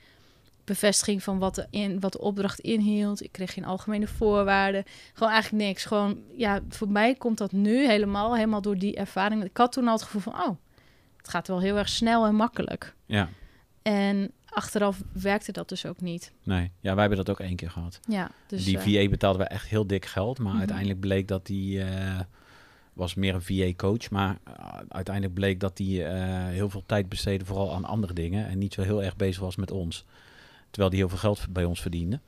bevestiging 0.65 1.23
van 1.23 1.39
wat 1.39 1.55
de, 1.55 1.67
in, 1.69 1.99
wat 1.99 2.11
de 2.11 2.19
opdracht 2.19 2.59
inhield. 2.59 3.23
Ik 3.23 3.31
kreeg 3.31 3.53
geen 3.53 3.65
algemene 3.65 4.07
voorwaarden. 4.07 4.83
Gewoon 5.13 5.33
eigenlijk 5.33 5.63
niks. 5.63 5.85
Gewoon, 5.85 6.17
ja, 6.37 6.59
voor 6.69 6.89
mij 6.89 7.15
komt 7.15 7.37
dat 7.37 7.51
nu 7.51 7.87
helemaal, 7.87 8.35
helemaal 8.35 8.61
door 8.61 8.77
die 8.77 8.95
ervaring. 8.95 9.43
Ik 9.43 9.57
had 9.57 9.71
toen 9.71 9.87
al 9.87 9.93
het 9.93 10.03
gevoel 10.03 10.21
van, 10.21 10.33
oh, 10.33 10.55
het 11.17 11.29
gaat 11.29 11.47
wel 11.47 11.61
heel 11.61 11.77
erg 11.77 11.89
snel 11.89 12.25
en 12.25 12.35
makkelijk. 12.35 12.95
ja, 13.05 13.29
En 13.81 14.31
achteraf 14.45 15.01
werkte 15.13 15.51
dat 15.51 15.69
dus 15.69 15.85
ook 15.85 16.01
niet. 16.01 16.31
nee. 16.43 16.71
Ja, 16.79 16.91
wij 16.93 16.99
hebben 17.05 17.25
dat 17.25 17.29
ook 17.29 17.39
één 17.39 17.55
keer 17.55 17.69
gehad. 17.71 17.99
Ja, 18.07 18.31
dus... 18.47 18.63
die 18.65 18.77
eh, 18.77 18.83
VA 19.03 19.09
betaalden 19.09 19.41
we 19.41 19.47
echt 19.47 19.67
heel 19.67 19.87
dik 19.87 20.05
geld, 20.05 20.39
maar 20.39 20.49
Mhm. 20.51 20.57
uiteindelijk 20.59 20.99
bleek 20.99 21.27
dat 21.27 21.45
die 21.45 21.81
eh, 21.83 22.19
was 22.93 23.15
meer 23.15 23.33
een 23.33 23.41
VA-coach, 23.41 24.09
maar 24.09 24.37
eh, 24.43 24.53
uiteindelijk 24.89 25.33
bleek 25.35 25.59
dat 25.59 25.77
die 25.77 26.03
heel 26.03 26.69
veel 26.69 26.83
tijd 26.85 27.09
besteedde 27.09 27.45
vooral 27.45 27.73
aan 27.73 27.85
andere 27.85 28.13
dingen 28.13 28.47
en 28.47 28.57
niet 28.57 28.73
zo 28.73 28.81
heel 28.81 29.03
erg 29.03 29.15
bezig 29.15 29.41
was 29.41 29.55
met 29.55 29.71
ons, 29.71 30.05
terwijl 30.75 30.89
die 30.89 30.99
heel 30.99 31.09
veel 31.09 31.29
geld 31.29 31.45
bij 31.49 31.63
ons 31.63 31.81
verdiende. 31.81 32.19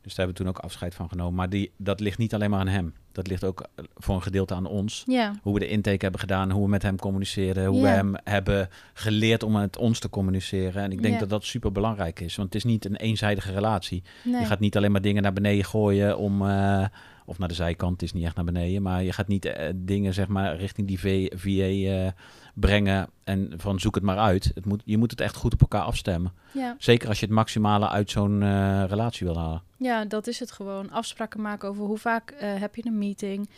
Dus 0.00 0.14
daar 0.14 0.26
hebben 0.26 0.36
we 0.36 0.42
toen 0.42 0.48
ook 0.48 0.64
afscheid 0.64 0.94
van 0.94 1.08
genomen. 1.08 1.34
Maar 1.34 1.48
die, 1.48 1.72
dat 1.76 2.00
ligt 2.00 2.18
niet 2.18 2.34
alleen 2.34 2.50
maar 2.50 2.60
aan 2.60 2.66
hem. 2.66 2.94
Dat 3.18 3.26
ligt 3.28 3.44
ook 3.44 3.60
eh, 3.60 3.84
voor 3.96 4.14
een 4.14 4.22
gedeelte 4.22 4.54
aan 4.54 4.66
ons. 4.66 5.02
Ja, 5.06 5.32
Hoe 5.42 5.54
we 5.54 5.60
de 5.60 5.68
intake 5.68 5.98
hebben 6.02 6.20
gedaan, 6.20 6.50
hoe 6.50 6.62
we 6.64 6.68
met 6.68 6.82
hem 6.82 6.96
communiceren, 6.98 7.66
hoe 7.66 7.82
we 7.82 7.88
hem 7.88 8.14
hebben 8.24 8.68
geleerd 8.94 9.42
om 9.42 9.52
met 9.52 9.76
ons 9.76 9.98
te 9.98 10.10
communiceren. 10.10 10.82
En 10.82 10.92
ik 10.92 11.02
denk 11.02 11.14
Ja. 11.14 11.20
dat 11.20 11.30
dat 11.30 11.44
super 11.44 11.72
belangrijk 11.72 12.20
is, 12.20 12.36
want 12.36 12.52
het 12.52 12.64
is 12.64 12.70
niet 12.70 12.84
een 12.84 12.96
eenzijdige 12.96 13.52
relatie. 13.52 14.02
nee. 14.24 14.40
Je 14.40 14.46
gaat 14.46 14.60
niet 14.60 14.76
alleen 14.76 14.92
maar 14.92 15.00
dingen 15.00 15.22
naar 15.22 15.32
beneden 15.32 15.64
gooien 15.64 16.18
om. 16.18 16.48
eh, 16.48 16.84
of 17.24 17.38
naar 17.38 17.48
de 17.48 17.54
zijkant, 17.54 17.92
het 17.92 18.02
is 18.02 18.12
niet 18.12 18.24
echt 18.24 18.36
naar 18.36 18.44
beneden. 18.44 18.82
Maar 18.82 19.02
je 19.02 19.12
gaat 19.12 19.28
niet 19.28 19.44
eh, 19.44 19.68
dingen 19.76 20.14
zeg 20.14 20.28
maar 20.28 20.56
richting 20.56 20.86
die 20.86 20.98
V- 21.00 21.28
VA 21.34 22.14
brengen. 22.54 23.08
En 23.24 23.52
van 23.56 23.80
zoek 23.80 23.94
het 23.94 24.04
maar 24.04 24.18
uit. 24.18 24.50
Het 24.54 24.64
moet, 24.66 24.82
je 24.84 24.98
moet 24.98 25.10
het 25.10 25.20
echt 25.20 25.36
goed 25.36 25.52
op 25.52 25.60
elkaar 25.60 25.82
afstemmen. 25.82 26.32
ja. 26.52 26.74
Zeker 26.78 27.08
als 27.08 27.20
je 27.20 27.26
het 27.26 27.34
maximale 27.34 27.88
uit 27.88 28.10
zo'n 28.10 28.40
relatie 28.86 29.26
wil 29.26 29.38
halen. 29.38 29.62
ja, 29.76 30.04
dat 30.04 30.26
is 30.26 30.38
het 30.38 30.52
gewoon. 30.52 30.90
Afspraken 30.90 31.40
maken 31.40 31.68
over 31.68 31.84
hoe 31.84 31.98
vaak 31.98 32.34
heb 32.38 32.74
je 32.74 32.86
een 32.86 32.98
meeting. 33.08 33.50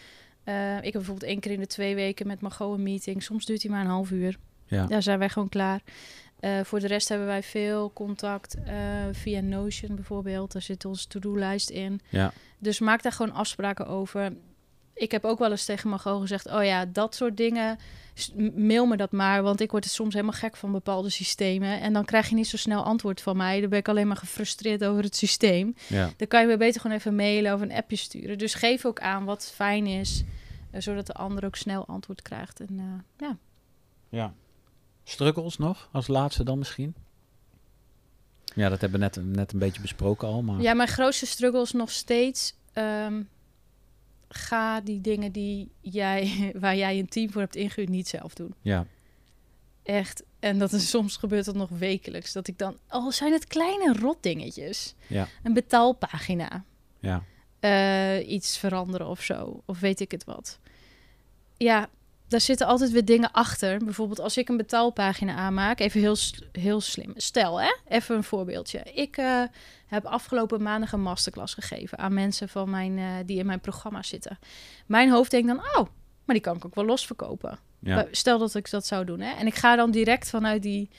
Eh, 0.44 0.76
ik 0.76 0.82
heb 0.84 0.92
bijvoorbeeld 0.92 1.30
één 1.30 1.40
keer 1.40 1.52
in 1.52 1.60
de 1.60 1.66
twee 1.66 1.94
weken 1.94 2.26
met 2.26 2.40
Margot 2.40 2.74
een 2.74 2.82
meeting. 2.82 3.22
Soms 3.22 3.44
duurt 3.46 3.60
die 3.60 3.70
maar 3.70 3.80
een 3.80 3.90
half 3.90 4.10
uur. 4.10 4.36
Ja, 4.66 4.86
Daar 4.86 5.02
zijn 5.02 5.18
wij 5.18 5.28
gewoon 5.28 5.48
klaar. 5.48 5.80
Eh, 6.40 6.60
voor 6.64 6.80
de 6.80 6.86
rest 6.86 7.08
hebben 7.08 7.26
wij 7.26 7.42
veel 7.42 7.92
contact 7.92 8.56
eh, 8.64 8.74
via 9.12 9.40
Notion 9.40 9.94
bijvoorbeeld. 9.94 10.52
Daar 10.52 10.62
zit 10.62 10.84
onze 10.84 11.06
to-do-lijst 11.06 11.70
in. 11.70 12.00
ja, 12.08 12.32
Dus 12.58 12.78
maak 12.80 13.02
daar 13.02 13.12
gewoon 13.12 13.32
afspraken 13.32 13.86
over. 13.86 14.32
Ik 15.00 15.10
heb 15.10 15.24
ook 15.24 15.38
wel 15.38 15.50
eens 15.50 15.64
tegen 15.64 15.90
Margot 15.90 16.20
gezegd... 16.20 16.46
oh 16.52 16.64
ja, 16.64 16.84
dat 16.86 17.14
soort 17.14 17.36
dingen, 17.36 17.78
mail 18.54 18.86
me 18.86 18.96
dat 18.96 19.12
maar... 19.12 19.42
want 19.42 19.60
ik 19.60 19.70
word 19.70 19.84
er 19.84 19.90
soms 19.90 20.14
helemaal 20.14 20.34
gek 20.34 20.56
van 20.56 20.72
bepaalde 20.72 21.10
systemen... 21.10 21.80
en 21.80 21.92
dan 21.92 22.04
krijg 22.04 22.28
je 22.28 22.34
niet 22.34 22.46
zo 22.48 22.56
snel 22.56 22.82
antwoord 22.84 23.20
van 23.20 23.36
mij. 23.36 23.60
Dan 23.60 23.70
ben 23.70 23.78
ik 23.78 23.88
alleen 23.88 24.06
maar 24.06 24.16
gefrustreerd 24.16 24.84
over 24.84 25.02
het 25.02 25.16
systeem. 25.16 25.74
ja, 25.86 26.10
Dan 26.16 26.28
kan 26.28 26.40
je 26.40 26.46
me 26.46 26.56
beter 26.56 26.80
gewoon 26.80 26.96
even 26.96 27.14
mailen 27.14 27.54
of 27.54 27.60
een 27.60 27.72
appje 27.72 27.96
sturen. 27.96 28.38
Dus 28.38 28.54
geef 28.54 28.84
ook 28.84 29.00
aan 29.00 29.24
wat 29.24 29.52
fijn 29.54 29.86
is... 29.86 30.24
eh, 30.70 30.80
zodat 30.80 31.06
de 31.06 31.12
ander 31.14 31.44
ook 31.44 31.56
snel 31.56 31.86
antwoord 31.86 32.22
krijgt. 32.22 32.60
En 32.60 32.78
eh, 32.78 33.26
ja, 33.28 33.36
ja. 34.08 34.34
Struggles 35.04 35.58
nog, 35.58 35.88
als 35.92 36.06
laatste 36.08 36.44
dan 36.44 36.58
misschien? 36.58 36.94
Ja, 38.54 38.68
dat 38.68 38.80
hebben 38.80 39.00
we 39.00 39.04
net, 39.06 39.36
net 39.36 39.52
een 39.52 39.58
beetje 39.58 39.80
besproken 39.80 40.28
al. 40.28 40.42
Maar 40.42 40.60
Ja, 40.60 40.74
mijn 40.74 40.88
grootste 40.88 41.26
struggle 41.26 41.60
is 41.62 41.72
nog 41.72 41.90
steeds. 41.90 42.54
ehm, 42.72 43.22
ga 44.32 44.80
die 44.80 45.00
dingen 45.00 45.32
die 45.32 45.70
jij, 45.80 46.32
waar 46.60 46.76
jij 46.76 46.98
een 46.98 47.08
team 47.08 47.30
voor 47.30 47.40
hebt 47.40 47.56
ingehuurd, 47.56 47.88
niet 47.88 48.08
zelf 48.08 48.34
doen. 48.34 48.54
ja, 48.60 48.86
Echt. 49.82 50.22
En 50.38 50.58
dat 50.58 50.72
is 50.72 50.90
soms 50.90 51.16
gebeurt 51.16 51.44
dat 51.44 51.54
nog 51.54 51.68
wekelijks. 51.68 52.32
Dat 52.32 52.48
ik 52.48 52.58
dan, 52.58 52.78
oh, 52.90 53.10
zijn 53.10 53.32
het 53.32 53.46
kleine 53.46 53.92
rotdingetjes? 54.00 54.94
ja, 55.06 55.28
Een 55.42 55.52
betaalpagina. 55.52 56.64
ja, 56.98 57.22
eh, 57.60 58.28
iets 58.30 58.58
veranderen 58.58 59.06
of 59.08 59.22
zo. 59.22 59.62
Of 59.66 59.80
weet 59.80 60.00
ik 60.00 60.10
het 60.10 60.24
wat. 60.24 60.58
Ja, 61.56 61.88
daar 62.30 62.40
zitten 62.40 62.66
altijd 62.66 62.90
weer 62.90 63.04
dingen 63.04 63.32
achter. 63.32 63.84
Bijvoorbeeld 63.84 64.20
als 64.20 64.36
ik 64.36 64.48
een 64.48 64.56
betaalpagina 64.56 65.34
aanmaak, 65.34 65.80
even 65.80 66.00
heel, 66.00 66.16
heel 66.52 66.80
slim. 66.80 67.12
Stel, 67.16 67.60
hè, 67.60 67.76
even 67.88 68.16
een 68.16 68.24
voorbeeldje. 68.24 68.82
Ik 68.94 69.16
eh, 69.16 69.42
heb 69.86 70.04
afgelopen 70.04 70.62
maandag 70.62 70.92
een 70.92 71.02
masterclass 71.02 71.54
gegeven 71.54 71.98
aan 71.98 72.14
mensen 72.14 72.48
van 72.48 72.70
mijn, 72.70 72.98
eh, 72.98 73.04
die 73.26 73.38
in 73.38 73.46
mijn 73.46 73.60
programma 73.60 74.02
zitten. 74.02 74.38
Mijn 74.86 75.10
hoofd 75.10 75.30
denkt 75.30 75.46
dan, 75.46 75.58
oh, 75.58 75.86
Maar 76.24 76.34
die 76.34 76.40
kan 76.40 76.56
ik 76.56 76.64
ook 76.64 76.74
wel 76.74 76.84
losverkopen. 76.84 77.58
Ja. 77.78 78.06
Stel 78.10 78.38
dat 78.38 78.54
ik 78.54 78.70
dat 78.70 78.86
zou 78.86 79.04
doen. 79.04 79.20
Hè? 79.20 79.32
En 79.32 79.46
ik 79.46 79.54
ga 79.54 79.76
dan 79.76 79.90
direct 79.90 80.30
vanuit 80.30 80.62
die 80.62 80.90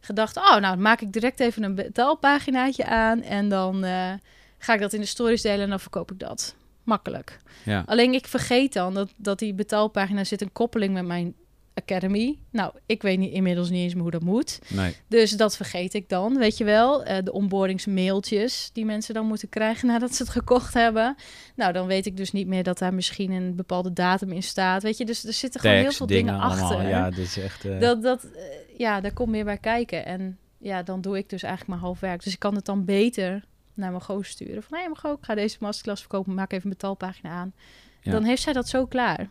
gedachte... 0.00 0.40
oh, 0.40 0.50
nou, 0.50 0.60
dan 0.60 0.82
maak 0.82 1.00
ik 1.00 1.12
direct 1.12 1.40
even 1.40 1.62
een 1.62 1.74
betaalpaginaatje 1.74 2.86
aan... 2.86 3.22
en 3.22 3.48
dan 3.48 3.84
eh, 3.84 4.12
ga 4.58 4.74
ik 4.74 4.80
dat 4.80 4.92
in 4.92 5.00
de 5.00 5.06
stories 5.06 5.42
delen 5.42 5.60
en 5.60 5.70
dan 5.70 5.80
verkoop 5.80 6.10
ik 6.12 6.18
dat. 6.18 6.54
Makkelijk. 6.82 7.40
Ja. 7.64 7.82
Alleen 7.86 8.12
ik 8.14 8.26
vergeet 8.26 8.72
dan 8.72 8.94
dat, 8.94 9.12
dat 9.16 9.38
die 9.38 9.54
betaalpagina 9.54 10.24
zit 10.24 10.40
een 10.40 10.52
koppeling 10.52 10.92
met 10.92 11.04
mijn 11.06 11.34
academy. 11.74 12.38
Nou, 12.50 12.72
ik 12.86 13.02
weet 13.02 13.18
niet, 13.18 13.32
inmiddels 13.32 13.70
niet 13.70 13.82
eens 13.82 13.92
meer 13.94 14.02
hoe 14.02 14.10
dat 14.10 14.22
moet. 14.22 14.58
Nee. 14.68 14.96
Dus 15.08 15.30
dat 15.30 15.56
vergeet 15.56 15.94
ik 15.94 16.08
dan, 16.08 16.38
weet 16.38 16.56
je 16.58 16.64
wel. 16.64 17.04
Eh, 17.04 17.24
de 17.24 17.32
onboardingsmailtjes 17.32 18.70
die 18.72 18.84
mensen 18.84 19.14
dan 19.14 19.26
moeten 19.26 19.48
krijgen 19.48 19.86
nadat 19.92 20.14
ze 20.14 20.22
het 20.22 20.32
gekocht 20.32 20.74
hebben. 20.74 21.14
Nou, 21.56 21.72
dan 21.72 21.86
weet 21.86 22.06
ik 22.06 22.16
dus 22.16 22.32
niet 22.32 22.46
meer 22.46 22.62
dat 22.62 22.78
daar 22.78 22.94
misschien 22.94 23.30
een 23.30 23.56
bepaalde 23.56 23.92
datum 23.92 24.32
in 24.32 24.42
staat. 24.42 24.82
Weet 24.82 24.98
je, 24.98 25.04
dus 25.04 25.24
er 25.24 25.32
zitten 25.32 25.60
gewoon 25.60 25.76
heel 25.76 25.92
veel 25.92 26.06
dingen, 26.06 26.38
achter. 26.38 26.88
Ja, 26.88 27.10
dit 27.10 27.18
is 27.18 27.38
echt... 27.38 27.64
eh, 27.64 27.80
Dat, 27.80 28.02
dat, 28.02 28.24
eh, 28.24 28.42
ja, 28.78 29.00
daar 29.00 29.12
komt 29.12 29.30
meer 29.30 29.44
bij 29.44 29.58
kijken. 29.58 30.06
En 30.06 30.38
ja, 30.58 30.82
dan 30.82 31.00
doe 31.00 31.18
ik 31.18 31.28
dus 31.28 31.42
eigenlijk 31.42 31.72
maar 31.74 31.88
half 31.88 32.00
werk. 32.00 32.24
Dus 32.24 32.32
ik 32.32 32.38
kan 32.38 32.54
het 32.54 32.64
dan 32.64 32.84
beter 32.84 33.44
naar 33.80 33.90
mijn 33.90 34.02
goos 34.02 34.28
sturen. 34.28 34.62
Van, 34.62 34.78
hé, 34.78 34.84
hey, 34.84 35.12
ik 35.12 35.18
ga 35.20 35.34
deze 35.34 35.56
masterclass 35.60 36.00
verkopen. 36.00 36.34
Maak 36.34 36.52
even 36.52 36.64
een 36.64 36.70
betaalpagina 36.70 37.30
aan. 37.30 37.52
Ja. 38.00 38.12
Dan 38.12 38.24
heeft 38.24 38.42
zij 38.42 38.52
dat 38.52 38.68
zo 38.68 38.86
klaar. 38.86 39.28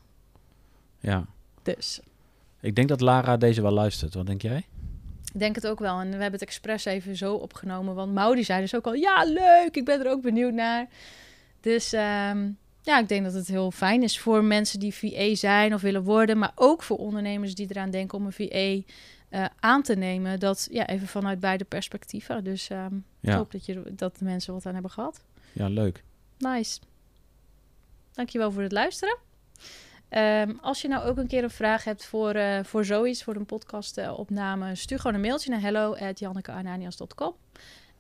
ja. 1.00 1.26
Dus 1.64 2.00
Ik 2.60 2.76
denk 2.76 2.88
dat 2.88 3.02
Lara 3.02 3.38
deze 3.38 3.62
wel 3.62 3.72
luistert. 3.72 4.14
Wat 4.14 4.26
denk 4.26 4.42
jij? 4.42 4.66
ik 5.34 5.40
denk 5.40 5.56
het 5.56 5.68
ook 5.68 5.80
wel. 5.80 6.00
En 6.00 6.06
we 6.06 6.12
hebben 6.12 6.32
het 6.32 6.42
expres 6.42 6.86
even 6.86 7.16
zo 7.16 7.34
opgenomen. 7.34 7.96
Want 7.96 8.14
Maudi 8.14 8.44
zei 8.44 8.62
dus 8.62 8.76
ook 8.76 8.86
al, 8.86 8.94
ja, 8.94 9.24
leuk. 9.24 9.76
Ik 9.76 9.86
ben 9.86 10.00
er 10.00 10.12
ook 10.12 10.22
benieuwd 10.22 10.54
naar. 10.54 10.88
Dus 11.62 11.94
ehm, 11.94 12.50
ja, 12.82 13.00
ik 13.00 13.08
denk 13.08 13.24
dat 13.24 13.34
het 13.34 13.48
heel 13.48 13.72
fijn 13.72 14.04
is 14.04 14.20
voor 14.20 14.44
mensen 14.44 14.80
die 14.80 14.96
VA 14.96 15.36
zijn 15.36 15.74
of 15.74 15.82
willen 15.82 16.04
worden. 16.04 16.38
Maar 16.38 16.52
ook 16.56 16.84
voor 16.84 16.98
ondernemers 16.98 17.56
die 17.56 17.68
eraan 17.70 17.90
denken 17.92 18.18
om 18.18 18.26
een 18.26 18.32
VA 18.32 18.92
eh, 19.30 19.46
aan 19.60 19.82
te 19.84 19.96
nemen. 19.96 20.40
Dat 20.40 20.68
ja, 20.72 20.88
even 20.88 21.08
vanuit 21.08 21.40
beide 21.40 21.64
perspectieven. 21.64 22.44
Dus 22.44 22.70
ehm, 22.70 22.96
ik 22.96 23.02
Ja, 23.20 23.36
hoop 23.38 23.52
dat, 23.52 23.66
je, 23.66 23.84
dat 23.96 24.18
de 24.18 24.26
mensen 24.26 24.54
wat 24.54 24.66
aan 24.66 24.74
hebben 24.74 24.92
gehad. 24.92 25.22
ja 25.54 25.68
leuk. 25.68 26.04
Nice. 26.38 26.80
Dankjewel 28.12 28.52
voor 28.52 28.62
het 28.62 28.72
luisteren. 28.72 29.18
Ehm, 30.10 30.54
als 30.62 30.82
je 30.82 30.88
nou 30.88 31.04
ook 31.10 31.18
een 31.18 31.28
keer 31.28 31.44
een 31.44 31.50
vraag 31.50 31.84
hebt 31.84 32.06
voor, 32.06 32.32
eh, 32.32 32.64
voor 32.64 32.86
zoiets, 32.86 33.24
voor 33.24 33.36
een 33.36 33.46
podcastopname, 33.46 34.76
stuur 34.76 35.00
gewoon 35.00 35.16
een 35.16 35.22
mailtje 35.22 35.50
naar 35.50 35.62
hello@jannekeananias.com. 35.62 37.36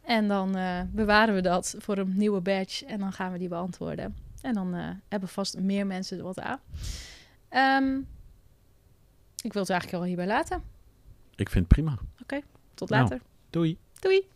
En 0.01 0.27
dan 0.27 0.55
eh, 0.55 0.81
bewaren 0.91 1.35
we 1.35 1.41
dat 1.41 1.75
voor 1.77 1.97
een 1.97 2.13
nieuwe 2.17 2.41
badge 2.41 2.85
en 2.85 2.99
dan 2.99 3.13
gaan 3.13 3.31
we 3.31 3.37
die 3.37 3.47
beantwoorden. 3.47 4.15
En 4.41 4.53
dan 4.53 4.73
hebben 5.07 5.29
vast 5.29 5.57
meer 5.59 5.87
mensen 5.87 6.17
er 6.17 6.23
wat 6.23 6.39
aan. 6.39 6.59
Ehm, 7.49 7.97
ik 9.43 9.53
wil 9.53 9.61
het 9.61 9.71
eigenlijk 9.71 10.01
al 10.01 10.07
hierbij 10.07 10.27
laten. 10.27 10.63
Ik 11.39 11.49
vind 11.49 11.65
het 11.65 11.67
prima. 11.67 11.97
Tot 12.73 12.89
Nou. 12.89 13.01
later. 13.03 13.21
Doei. 13.49 13.77
Doei. 13.99 14.27